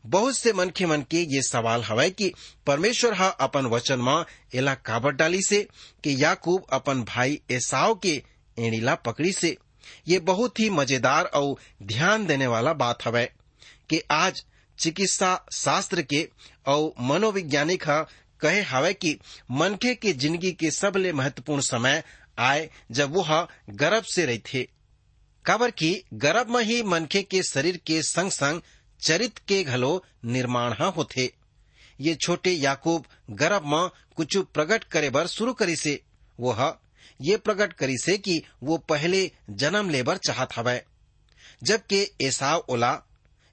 बहुत 0.06 0.36
से 0.36 0.52
मनखे 0.52 0.86
मन 0.86 1.02
के 1.10 1.20
ये 1.34 1.42
सवाल 1.42 1.82
हवय 1.84 2.10
कि 2.10 2.32
परमेश्वर 2.66 3.14
हा 3.14 3.28
अपन 3.46 3.66
वचन 3.66 4.00
में 4.00 4.24
एला 4.58 4.74
काबर 4.86 5.12
डाली 5.12 5.42
से 5.42 5.62
कि 6.04 6.16
याकूब 6.22 6.66
अपन 6.72 7.02
भाई 7.08 7.40
एसाव 7.50 7.94
के 8.02 8.22
एड़ीला 8.56 8.94
पकड़ी 9.06 9.32
से। 9.32 9.56
ये 10.08 10.18
बहुत 10.20 10.60
ही 10.60 10.68
मज़ेदार 10.70 11.24
और 11.34 11.54
ध्यान 11.86 12.26
देने 12.26 12.46
वाला 12.46 12.72
बात 12.82 13.06
हवय 13.06 13.30
कि 13.90 14.00
आज 14.10 14.42
चिकित्सा 14.78 15.34
शास्त्र 15.52 16.02
के 16.02 16.28
और 16.68 16.92
मनोवैज्ञानिक 17.10 17.88
हा 17.88 18.00
कहे 18.40 18.60
हवय 18.62 18.92
कि 18.94 19.16
मनखे 19.50 19.94
के 19.94 20.12
ज़िंदगी 20.12 20.52
के 20.52 20.70
सबले 20.70 21.12
महत्वपूर्ण 21.12 21.60
समय 21.60 22.02
आए 22.38 22.70
जब 22.90 23.16
वह 23.16 23.48
गर्भ 23.70 24.02
से 24.02 24.26
रही 24.26 24.38
थे। 24.38 24.62
काबर 25.44 25.70
की 25.70 26.04
गर्भ 26.14 26.48
में 26.48 26.64
ही 26.64 26.82
मनखे 26.82 27.22
के 27.22 27.42
शरीर 27.42 27.76
के 27.76 28.02
संग 28.02 28.30
संग 28.30 28.60
चरित 29.00 29.38
के 29.38 29.64
घलो 29.64 30.04
निर्माण 30.24 30.72
होथे। 30.72 31.32
ये 32.00 32.14
छोटे 32.14 32.50
याकूब 32.50 33.04
गर्भ 33.30 33.62
में 33.66 33.88
कुछ 34.16 34.36
प्रकट 34.36 34.84
करे 34.84 35.10
बर 35.10 35.26
शुरू 35.26 35.52
करी 35.52 35.76
से 35.76 36.02
वह 36.40 36.78
ये 37.20 37.36
प्रकट 37.36 37.72
करी 37.72 37.96
से 37.98 38.18
कि 38.18 38.42
वो 38.62 38.76
पहले 38.78 39.32
जन्म 39.50 39.90
ले 39.90 39.96
लेबर 39.96 40.16
चाहत 40.16 40.48
हवय 40.56 40.84
जबकि 41.62 42.06
एसाव 42.20 42.64
ओला 42.68 43.02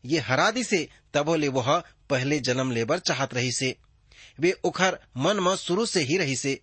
ये 0.06 0.20
हरादी 0.20 0.64
से 0.64 0.90
तबोले 1.14 1.48
वह 1.48 1.84
पहले 2.10 2.40
जन्म 2.40 2.72
लेबर 2.72 3.00
चाहत 3.00 3.34
रही 3.34 3.52
से 3.52 3.76
वे 4.40 4.52
उखर 4.52 5.00
मन 5.18 5.40
में 5.40 5.56
शुरू 5.56 5.86
से 5.86 6.00
ही 6.00 6.18
रही 6.18 6.36
से 6.36 6.60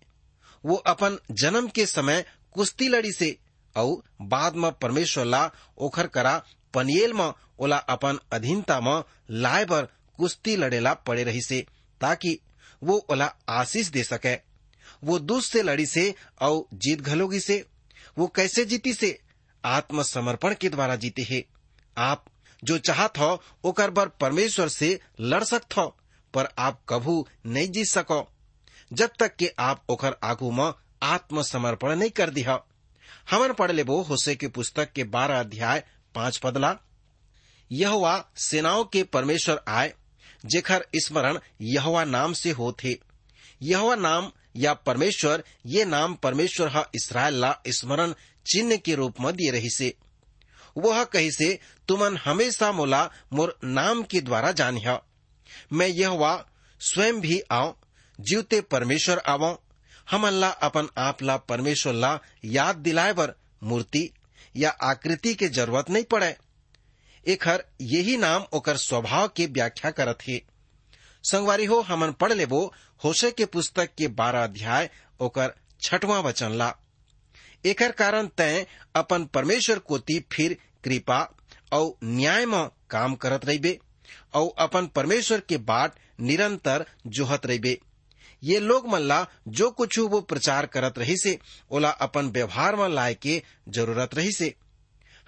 वो 0.64 0.76
अपन 0.76 1.18
जन्म 1.30 1.68
के 1.68 1.86
समय 1.86 2.24
कुश्ती 2.52 2.88
लड़ी 2.88 3.12
से 3.12 3.38
और 3.76 4.02
बाद 4.22 4.56
में 4.56 4.72
परमेश्वर 4.72 5.24
ला 5.24 5.50
ओखर 5.78 6.06
करा 6.06 6.44
पनियल 6.74 7.12
में 7.12 7.32
ओला 7.58 7.76
अपन 7.76 8.18
अधीनता 8.32 8.80
में 8.80 9.02
लाए 9.30 9.64
बर 9.64 9.82
कुश्ती 10.18 10.56
लड़ेला 10.56 10.94
पड़े 10.94 11.24
रही 11.24 11.42
से, 11.42 11.66
ताकि 12.00 12.38
वो 12.82 13.06
ओला 13.10 13.34
आशीष 13.48 13.86
दे 13.86 14.04
सके। 14.04 14.34
वो 15.04 15.18
दूध 15.18 15.42
से 15.42 15.62
लड़ी 15.62 15.86
से 15.86 16.14
और 16.40 16.66
जीत 16.74 17.00
घलोगी 17.00 17.40
से। 17.40 17.66
वो 18.18 18.26
कैसे 18.26 18.64
जीती 18.64 18.94
से? 18.94 19.20
आत्मसमर्पण 19.64 20.54
के 20.54 20.68
द्वारा 20.68 20.96
जीते 20.96 21.22
है। 21.22 21.44
आप 21.98 22.24
जो 22.64 22.78
चाहत 22.78 23.18
हो, 23.18 23.42
ओकर 23.64 23.90
बर 23.90 24.08
परमेश्वर 24.08 24.68
से 24.68 25.00
लड़ 25.20 25.44
सकत 25.44 25.76
हो 25.76 25.96
पर 26.34 26.48
आप 26.58 26.82
कभू 26.88 27.28
नहीं 27.46 27.68
जीत 27.68 27.86
सको। 27.86 28.31
जब 28.92 29.10
तक 29.18 29.36
कि 29.36 29.50
आप 29.58 29.84
ओखर 29.88 30.16
आगू 30.24 30.50
में 30.50 30.72
आत्मसमर्पण 31.02 31.96
नहीं 31.96 32.10
कर 32.10 32.30
दिया 32.30 32.64
हमन 33.30 33.52
पढ़ 33.52 33.72
लेबो 33.72 34.02
होसे 34.02 34.36
के 34.36 34.48
पुस्तक 34.48 34.92
के 34.92 35.04
बारह 35.04 35.40
अध्याय, 35.40 35.84
पाँच 36.14 36.38
पदला। 36.38 36.78
यहवा 37.72 38.30
सेनाओं 38.36 38.84
के 38.84 39.02
परमेश्वर 39.02 39.64
आए, 39.68 39.94
जेखर 40.46 40.86
स्मरण 40.96 41.38
यहवा 41.60 42.04
नाम 42.04 42.32
से 42.32 42.50
होथे। 42.50 42.98
यहवा 43.62 43.94
नाम 43.94 44.32
या 44.56 44.74
परमेश्वर, 44.74 45.44
ये 45.66 45.84
नाम 45.84 46.14
परमेश्वर 46.14 46.68
हा 46.68 46.88
इसराइल 46.94 47.34
ला 47.34 47.56
स्मरण 47.68 48.14
चिन्ह 48.46 48.76
के 48.76 48.94
रूप 48.94 49.20
में 49.20 49.32
दिए 49.32 49.50
रही 49.50 49.70
से 49.70 49.94
वह 50.78 51.04
कही 51.04 51.30
से 51.30 51.58
तुमन 51.88 52.16
हमेशा 52.16 52.72
मोला 52.72 53.10
मोर 53.32 53.58
नाम 53.64 54.02
के 54.02 54.20
द्वारा 54.20 54.52
जानिह। 54.52 55.00
मैं 55.72 55.86
यह 55.86 56.44
स्वयं 56.80 57.20
भी 57.20 57.42
आओ 57.50 57.76
जीवते 58.18 58.60
परमेश्वर 58.60 59.18
आवो। 59.18 59.62
हमन 60.10 60.32
ला 60.32 60.48
अपन 60.62 60.88
आप 60.98 61.22
ला 61.22 61.36
परमेश्वर 61.36 61.92
ला 61.92 62.18
याद 62.44 62.76
दिलाए 62.76 63.12
बर 63.12 63.34
मूर्ति 63.62 64.08
या 64.56 64.70
आकृति 64.82 65.34
के 65.34 65.48
ज़रूरत 65.48 65.90
नहीं 65.90 66.04
पड़े। 66.04 66.36
एखर 67.26 67.64
यही 67.80 68.16
नाम 68.16 68.44
ओकर 68.52 68.76
स्वभाव 68.76 69.28
के 69.28 69.46
व्याख्या 69.46 69.90
करत 69.90 70.18
हे। 70.22 70.42
संगवारी 71.24 71.64
हो, 71.64 71.80
हमन 71.80 72.12
पढ़ 72.12 72.32
लेबो, 72.32 72.74
होशे 73.04 73.30
के 73.30 73.44
पुस्तक 73.44 73.94
के 73.98 74.08
बारह 74.08 74.44
अध्याय 74.44 74.90
ओकर 75.20 75.54
छठवां 75.80 76.22
वचन 76.22 76.52
ला। 76.52 76.74
एकर 77.64 77.92
कारण 77.92 78.26
तय 78.26 78.66
अपन 78.94 79.24
परमेश्वर 79.24 79.78
कोती 79.78 80.18
फिर 80.32 80.56
कृपा 80.84 81.20
और 81.72 81.94
न्याय 82.04 82.46
में 82.46 82.68
काम 82.90 83.14
करत 83.14 83.44
रहिबे 83.44 83.78
और 84.34 84.52
अपन 84.58 84.86
परमेश्वर 84.86 85.40
के 85.40 85.56
बाट 85.58 85.98
निरंतर 86.20 86.86
जोहत 87.06 87.46
रहिबे। 87.46 87.78
ये 88.42 88.58
लोग 88.60 88.88
मल्ला 88.88 89.26
जो 89.48 89.70
कुछ 89.70 89.98
वो 89.98 90.20
प्रचार 90.20 90.66
करत 90.66 90.98
रही 90.98 91.16
से, 91.16 91.38
ओला 91.70 91.90
अपन 91.90 92.28
व्यवहार 92.28 92.76
में 92.76 92.88
लाए 92.88 93.14
के 93.14 93.42
ज़रूरत 93.68 94.14
रही 94.14 94.32
से। 94.32 94.54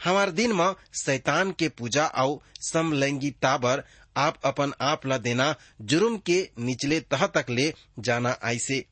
हमार 0.05 0.31
दिन 0.31 0.53
में 0.53 0.72
शैतान 1.05 1.53
के 1.53 1.68
पूजा 1.68 2.07
और 2.07 2.38
समलैंगिकता 2.61 3.57
बर 3.57 3.83
आप 4.16 4.38
अपन 4.44 4.72
आप 4.81 5.07
ला 5.07 5.18
देना 5.18 5.55
जुर्म 5.83 6.16
के 6.16 6.50
निचले 6.59 7.00
तह 7.00 7.27
तक 7.27 7.46
ले 7.50 7.72
जाना 7.98 8.37
आई 8.42 8.59
से। 8.59 8.85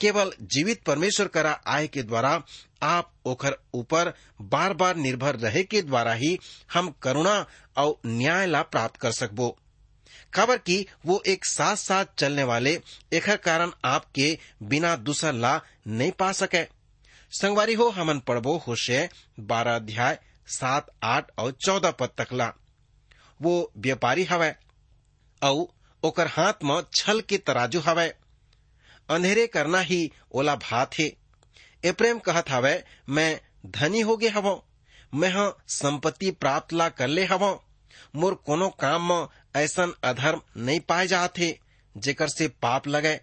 केवल 0.00 0.32
जीवित 0.42 0.82
परमेश्वर 0.82 1.26
करा 1.28 1.52
आय 1.66 1.86
के 1.86 2.02
द्वारा 2.02 2.42
आप 2.82 3.12
ओखर 3.26 3.56
ऊपर 3.74 4.12
बार 4.42 4.74
बार 4.74 4.96
निर्भर 4.96 5.36
रहे 5.36 5.62
के 5.62 5.82
द्वारा 5.82 6.12
ही 6.12 6.38
हम 6.72 6.94
करुणा 7.02 7.34
और 7.76 8.00
न्याय 8.06 8.46
ला 8.46 8.62
प्राप्त 8.62 8.96
कर 8.96 9.12
सकबो। 9.12 9.56
खबर 10.34 10.58
की, 10.58 10.86
वो 11.06 11.22
एक 11.26 11.44
साथ 11.44 11.76
साथ 11.76 12.04
चलने 12.18 12.44
वाले 12.44 12.80
एकर 13.12 13.36
कारण 13.36 13.72
आपके 13.84 14.38
बिना 14.62 14.96
दूसर 14.96 15.32
ला 15.32 15.60
नहीं 15.86 16.12
पा 16.12 16.32
सके। 16.32 16.64
संगवारी 17.32 17.74
हो, 17.74 17.88
हमन 17.88 18.18
पढ़बो 18.18 18.56
होशे 18.56 19.08
बारह 19.40 19.76
अध्याय 19.76 20.18
सात, 20.46 20.86
आठ 21.02 21.30
और 21.38 21.50
चौदह 21.50 21.90
पद 21.90 22.10
तक 22.18 22.32
ला। 22.32 22.52
वो 23.42 23.72
व्यापारी 23.78 24.24
हवै 24.24 24.56
और 25.42 25.66
ओकर 26.02 26.26
हाथ 26.26 26.52
में 26.64 26.82
छल 26.94 27.20
के 27.20 27.38
तराजू 27.38 27.80
हवै। 27.80 28.14
अंधेरे 29.10 29.46
करना 29.46 29.80
ही 29.80 30.12
ओला 30.32 30.56
भात 30.56 30.94
हे। 30.94 31.16
एप्रेम 31.84 32.18
कहत 32.18 32.50
हवै, 32.50 32.84
मैं 33.08 33.40
धनी 33.66 34.00
हो 34.00 34.16
गए 34.16 34.28
हवो, 34.28 34.66
मैं 35.14 35.52
संपत्ति 35.68 36.30
प्राप्त 36.30 36.72
ला 36.72 36.88
कर 36.88 37.08
ले 37.08 37.24
हवो, 37.24 37.64
मोर 38.16 38.34
कोनो 38.34 38.68
काम 38.68 39.12
में 39.12 39.26
ऐसन 39.54 39.92
अधर्म 40.04 40.40
नहीं 40.58 40.80
पाए 40.80 41.06
जात 41.06 41.38
हे 41.38 41.56
जेकर 41.96 42.28
से 42.28 42.48
पाप 42.62 42.88
लगे। 42.88 43.18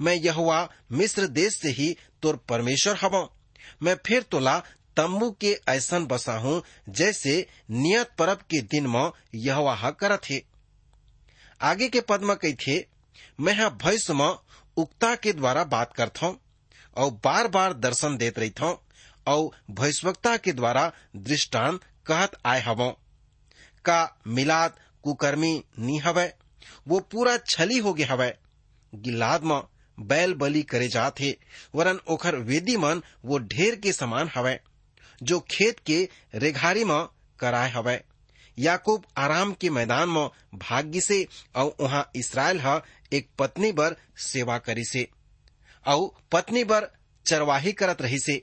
मैं 0.00 0.14
यहुआ 0.14 0.68
मिस्र 0.92 1.26
देश 1.28 1.58
से 1.60 1.68
ही 1.70 1.96
तोर 2.22 2.36
परमेश्वर 2.48 2.96
हवो। 2.96 3.28
मैं 3.82 3.96
फिर 4.06 4.22
तोला 4.22 4.58
तम्बू 4.96 5.30
के 5.40 5.56
ऐसन 5.68 6.06
बसा 6.06 6.36
हूँ, 6.38 6.62
जैसे 6.88 7.46
नियत 7.70 8.10
परब 8.18 8.38
के 8.50 8.60
दिन 8.62 8.86
में 8.86 9.10
यहुआ 9.34 9.74
ह 9.74 9.90
करत 9.90 10.30
हे। 10.30 10.42
आगे 11.60 11.88
के 11.88 12.00
पद 12.00 12.22
में 12.22 12.36
कही 12.36 12.54
थे 12.56 12.78
मैं 13.40 13.54
हा 13.54 13.68
भविष्य 13.82 14.14
में 14.14 14.34
उक्ता 14.76 15.14
के 15.14 15.32
द्वारा 15.32 15.64
बात 15.66 15.92
करता 15.92 16.26
हूँ 16.26 16.38
और 16.96 17.10
बार 17.24 17.48
बार 17.48 17.72
दर्शन 17.74 18.16
देत 18.16 18.38
रही 18.38 18.50
था 18.50 18.70
और 19.26 19.50
भविष्यवक्ता 19.70 20.36
के 20.36 20.52
द्वारा 20.52 20.90
दृष्टांत 21.16 21.80
कहत 22.06 22.36
आए 22.46 22.60
हवो। 22.60 22.90
का 23.84 24.18
मिलाद 24.26 24.78
कुकर्मी 25.08 25.52
नी 25.80 25.98
हवै, 25.98 26.28
वो 26.88 27.00
पूरा 27.10 27.36
छली 27.46 27.78
हो 27.78 27.92
गया 27.94 28.06
हवै। 28.06 28.32
गिलाद 28.92 29.42
में 29.44 29.60
बैल 29.98 30.34
बलि 30.34 30.62
करे 30.64 30.88
जात 30.88 31.20
हे 31.20 31.36
वरन 31.74 31.98
ओखर 32.08 32.36
वेदी 32.48 32.76
मन 32.78 33.02
वो 33.24 33.38
ढेर 33.52 33.76
के 33.76 33.92
समान 33.94 34.30
हवै, 34.34 34.58
जो 35.20 35.40
खेत 35.50 35.78
के 35.86 35.98
रेघारी 36.36 36.84
में 36.84 37.08
कराए 37.40 37.70
हवै। 37.70 37.98
याकूब 38.58 39.04
आराम 39.18 39.52
के 39.54 39.70
मैदान 39.70 40.08
में 40.08 40.28
भाग्य 40.58 41.00
से 41.00 41.26
और 41.56 41.74
वहाँ 41.80 42.10
इसराइल 42.16 42.60
ह 42.60 42.80
एक 43.12 43.28
पत्नी 43.38 43.70
बर 43.72 43.96
सेवा 44.22 44.56
करी 44.58 44.84
से 44.84 45.06
और 45.84 46.10
पत्नी 46.32 46.64
बर 46.64 46.88
चरवाही 47.26 47.72
करत 47.72 48.02
रही 48.02 48.18
से 48.18 48.34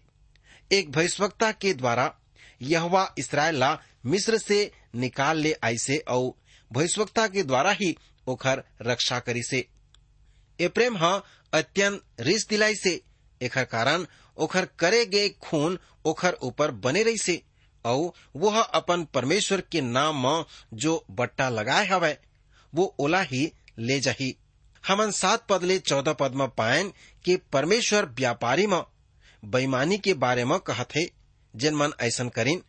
एक 0.71 0.91
भविष्यवक्ता 0.91 1.51
के 1.51 1.73
द्वारा 1.73 2.13
यहवा 2.62 3.04
इसराइल 3.17 3.56
ला 3.56 3.78
मिस्र 4.06 4.38
से 4.38 4.60
निकाल 4.95 5.38
ले 5.38 5.54
आई 5.63 5.78
से 5.78 5.97
और 6.08 6.34
भविष्यवक्ता 6.71 7.28
के 7.28 7.43
द्वारा 7.43 7.71
ही 7.71 7.97
ओखर 8.28 8.63
रक्षा 8.82 9.19
करी 9.19 9.43
से। 9.43 9.67
ए 10.60 10.67
प्रेम 10.67 10.97
ह 10.97 11.21
अत्यंत 11.54 12.01
रिस 12.19 12.47
दिलाई 12.47 12.75
से। 12.75 13.01
एकर 13.41 13.63
कारण 13.63 14.06
ओखर 14.38 14.65
करे 14.65 15.06
गए 15.06 15.30
खून 15.30 15.80
ओखर 16.06 16.34
ऊपर 16.34 16.71
बने 16.71 17.04
रही 17.04 17.17
से। 17.17 17.41
और 17.86 18.12
वह 18.36 18.62
अपन 18.62 19.04
परमेश्वर 19.04 19.62
के 19.62 19.82
नाम 19.82 20.28
में 20.28 20.45
जो 20.73 21.06
बट्टा 21.12 21.49
लगाए 21.49 21.88
हवै, 21.88 22.17
वो 22.75 22.95
ओला 22.99 23.21
ही 23.21 23.54
ले 23.80 23.99
जाही। 23.99 24.38
हमन 24.88 25.12
सात 25.12 25.47
पद 25.49 25.63
ले 25.63 25.80
चौदह 25.80 26.13
पद 26.13 26.32
में 26.32 26.47
पायन 26.47 26.93
कि 27.25 27.36
परमेश्वर 27.36 28.06
व्यापारी 28.06 28.67
में 28.67 28.84
बेईमानी 29.45 29.97
के 29.97 30.13
बारे 30.13 30.45
में 30.45 30.60
कहत 30.60 30.95
है 30.95 31.10
जिन 31.56 31.75
मन 31.75 31.91
ऐसन 32.01 32.30
करीन। 32.30 32.63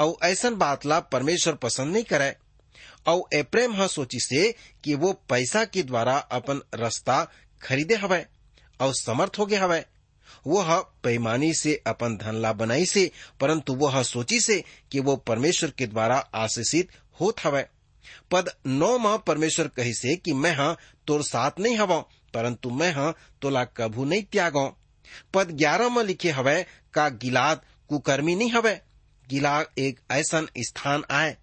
और 0.00 0.16
ऐसन 0.22 0.54
बात 0.54 0.86
ला 0.86 1.00
परमेश्वर 1.00 1.54
पसंद 1.54 1.92
नहीं 1.92 2.04
करे। 2.04 2.36
और 3.06 3.34
एप्रेम 3.34 3.74
ह 3.74 3.86
सोची 3.86 4.20
से 4.20 4.54
कि 4.84 4.94
वो 4.94 5.12
पैसा 5.28 5.64
के 5.64 5.82
द्वारा 5.82 6.16
अपन 6.32 6.60
रास्ता 6.74 7.22
खरीदे 7.62 7.94
हवै 7.94 8.24
और 8.80 8.94
समर्थ 8.94 9.38
हो 9.38 9.46
गए 9.46 9.56
हवै। 9.56 9.84
वह 10.46 10.76
बेईमानी 11.04 11.52
से 11.54 11.74
अपन 11.86 12.16
धन 12.16 12.34
ला 12.34 12.52
बनाई 12.52 12.84
से, 12.86 13.10
परंतु 13.40 13.74
वह 13.74 14.02
सोची 14.02 14.40
से 14.40 14.62
कि 14.92 15.00
वो 15.00 15.16
परमेश्वर 15.26 15.70
के 15.70 15.86
द्वारा 15.86 16.16
आशीषित 16.34 16.90
होत 17.20 17.44
हवै। 17.44 17.64
पद 18.30 18.50
नौ 18.66 18.98
में 18.98 19.18
परमेश्वर 19.18 19.68
कही 19.68 19.94
से 19.94 20.14
कि 20.16 20.32
मैं 20.32 20.54
हाँ 20.54 20.76
तोर 21.06 21.22
साथ 21.22 21.60
नहीं 21.60 21.76
हवा 21.76 21.98
परंतु 22.34 22.70
मैं 22.70 22.92
हाँ 22.92 23.14
तोला 23.42 23.64
कभू 23.76 24.04
नहीं 24.04 24.22
त्यागो 24.22 24.66
पद 25.34 25.50
ग्यारह 25.58 25.88
में 25.88 26.02
लिखे 26.04 26.30
हवै 26.30 26.62
का 26.94 27.08
गिलाद 27.16 27.60
कुकर्मी 27.90 28.34
नहीं 28.34 28.50
हवै। 28.50 28.80
गिलाद 29.26 29.66
एक 29.78 30.00
ऐसा 30.10 30.40
स्थान 30.58 31.04
आए 31.10 31.36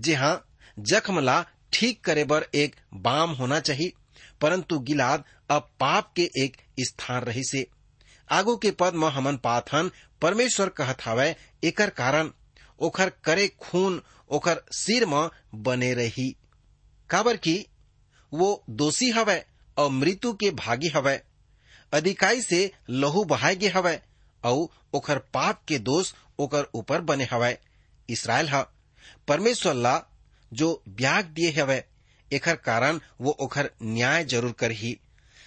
जे 0.00 0.14
हाँ 0.14 0.34
जख्म 0.76 1.20
ला 1.20 1.44
ठीक 1.72 2.00
करे 2.04 2.24
बर 2.24 2.46
एक 2.54 2.76
बाम 2.96 3.30
होना 3.32 3.60
चाहिए, 3.60 3.92
परंतु 4.40 4.78
गिलाद 4.80 5.24
अब 5.50 5.68
पाप 5.80 6.12
के 6.16 6.28
एक 6.38 6.56
स्थान 6.80 7.22
रही 7.22 7.44
से 7.44 7.66
आगू 8.28 8.56
के 8.56 8.70
पद 8.72 8.94
में 8.94 9.08
हमन 9.08 9.36
पाथन 9.38 9.90
परमेश्वर 10.22 10.68
कहत 10.70 11.04
हवै, 11.04 11.34
एकर 11.64 11.90
कारण 11.92 12.30
ओखर 12.80 13.10
करे 13.24 13.46
खून, 13.60 14.00
ओखर 14.30 14.62
सिर 14.72 15.06
में 15.06 15.28
बने 15.62 15.92
रही। 15.94 16.28
काबर 17.10 17.36
की 17.38 17.54
वो 18.32 18.64
दोषी 18.72 19.10
हवै 19.10 19.44
और 19.76 19.90
मृत्यु 19.90 20.32
के 20.34 20.50
भागी 20.52 20.88
हवै। 20.88 21.20
अधिकाई 21.92 22.40
से 22.42 22.70
लहू 22.90 23.24
बहाय 23.26 23.56
गे 23.56 23.68
हवै 23.68 24.00
और 24.44 24.68
ओखर 24.94 25.18
पाप 25.34 25.62
के 25.68 25.78
दोष 25.80 26.12
ओकर 26.38 26.66
ऊपर 26.74 27.00
बने 27.02 27.28
हवै। 27.32 27.56
इसराइल 28.08 28.48
ह 28.48 28.62
परमेश्वर 29.28 29.74
ला 29.76 29.96
जो 30.52 30.82
ब्याग 30.88 31.24
दिए 31.24 31.50
हवै 31.50 31.84
एकर 32.32 32.56
कारण 32.56 33.00
वो 33.20 33.30
ओखर 33.30 33.70
न्याय 33.82 34.24
ज़रूर 34.24 34.52
करही। 34.52 34.98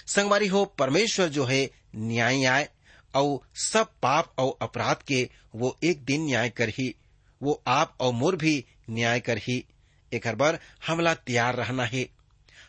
संगवारी 0.07 0.47
हो, 0.47 0.65
परमेश्वर 0.65 1.27
जो 1.27 1.45
है, 1.45 1.71
न्याय 1.95 2.45
आय 2.45 2.69
और 3.15 3.39
सब 3.55 3.87
पाप 4.01 4.33
और 4.37 4.57
अपराध 4.61 4.97
के 5.07 5.29
वो 5.55 5.77
एक 5.83 6.05
दिन 6.05 6.25
न्याय 6.25 6.49
करही। 6.49 6.95
वो 7.43 7.63
आप 7.67 7.97
और 7.99 8.13
मोर 8.13 8.35
भी 8.35 8.65
न्याय 8.89 9.19
करही। 9.19 9.65
एक 10.13 10.27
बर 10.27 10.59
हमला 10.87 11.13
तैयार 11.13 11.55
रहना 11.55 11.85
है। 11.85 12.09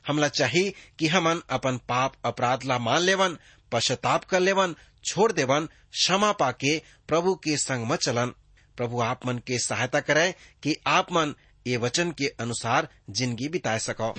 हमला 0.07 0.29
चाहिए 0.29 0.75
कि 0.99 1.07
हमन 1.07 1.43
अपन 1.51 1.77
पाप 1.77 2.15
अपराध 2.25 2.65
ला 2.65 2.79
मान 2.79 3.03
लेवन, 3.03 3.39
पश्चाताप 3.73 4.25
कर 4.25 4.41
लेवन, 4.41 4.75
छोड़ 5.05 5.33
देवन, 5.33 5.67
क्षमा 5.67 6.33
पाके 6.33 6.83
प्रभु 7.09 7.35
के 7.35 7.57
संग 7.57 7.87
में 7.87 7.97
चलन। 7.97 8.35
प्रभु 8.77 9.01
आप 9.01 9.27
मन 9.27 9.39
के 9.39 9.59
सहायता 9.59 10.01
करे 10.01 10.35
कि 10.63 10.77
आप 10.87 11.13
मन 11.13 11.35
ये 11.67 11.77
वचन 11.77 12.11
के 12.11 12.27
अनुसार 12.41 12.89
ज़िंदगी 13.11 13.49
बिता 13.49 13.77
सको। 13.79 14.13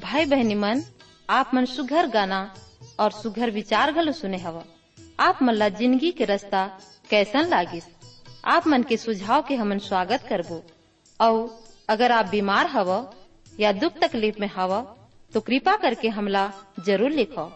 भाई 0.00 0.24
बहनी 0.24 0.54
मन, 0.54 0.82
आप 1.30 1.50
मन 1.54 1.64
सुघर 1.64 2.06
गाना 2.06 2.54
और 3.00 3.10
सुघर 3.12 3.50
विचार 3.50 3.92
घलो 3.92 4.12
सुने 4.12 4.38
हवा। 4.38 4.64
आप 5.20 5.38
मन 5.42 5.54
ला 5.54 5.68
ज़िंदगी 5.68 6.10
के 6.10 6.24
रास्ता 6.24 6.66
कैसन 7.10 7.48
लागिस? 7.48 7.84
आप 8.44 8.66
मन 8.66 8.82
के 8.82 8.96
सुझाव 8.96 9.42
के 9.42 9.54
हमन 9.54 9.78
स्वागत 9.78 10.26
करबो। 10.28 10.62
और 11.20 11.64
अगर 11.88 12.12
आप 12.12 12.26
बीमार 12.26 12.66
हव 12.66 12.90
या 13.60 13.72
दुख 13.72 13.92
तकलीफ़ 14.02 14.40
में 14.40 14.50
हव 14.56 14.95
तो 15.32 15.40
कृपा 15.40 15.76
करके 15.76 16.08
हमला 16.08 16.50
ज़रूर 16.86 17.10
लिखो। 17.10 17.50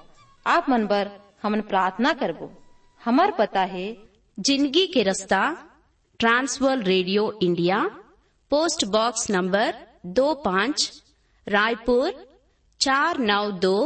आप 0.47 0.69
मन 0.71 0.87
बर 0.87 1.11
हमन 1.43 1.61
प्रार्थना 1.71 2.13
करबो। 2.13 2.51
हमार 3.01 3.31
पता 3.39 3.61
है, 3.65 3.87
ज़िंदगी 4.39 4.87
के 4.87 5.03
रास्ता, 5.03 5.41
transworld 6.21 6.87
radio 6.87 7.23
India, 7.43 7.79
post 8.51 8.85
box 8.89 9.31
number 9.31 9.75
दो 10.07 10.33
पाँच, 10.45 10.91
रायपुर, 11.47 12.13
चार 12.81 13.19
नौ 13.21 13.51
दो, 13.61 13.77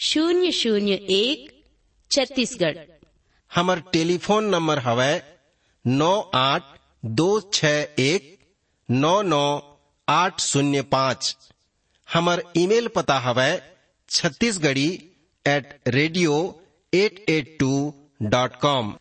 शून्य 0.00 0.50
शून्य 0.52 0.92
एक, 1.10 1.50
छत्तीसगढ़। 2.10 2.78
हमर 3.50 3.80
टेलीफोन 3.92 4.44
नंबर 4.44 4.78
हवा 4.78 5.10
नौ 5.84 6.14
आठ 6.34 6.62
दो 7.04 7.28
छ 7.52 7.64
एक, 7.98 8.38
नौ 8.88 9.20
नौ 9.24 9.44
आठ 10.08 10.40
शून्य 10.40 10.82
पाँच। 10.92 11.36
हमर 12.14 12.42
ईमेल 12.62 12.86
पता 12.96 13.18
हवै 13.26 13.50
Chhattisgarhi 14.08 14.88
at 15.44 15.74
radio 15.96 16.36
eight 16.92 17.24
eight 17.36 17.56
two 17.60 17.72
dot 18.34 18.56
com 18.64 18.94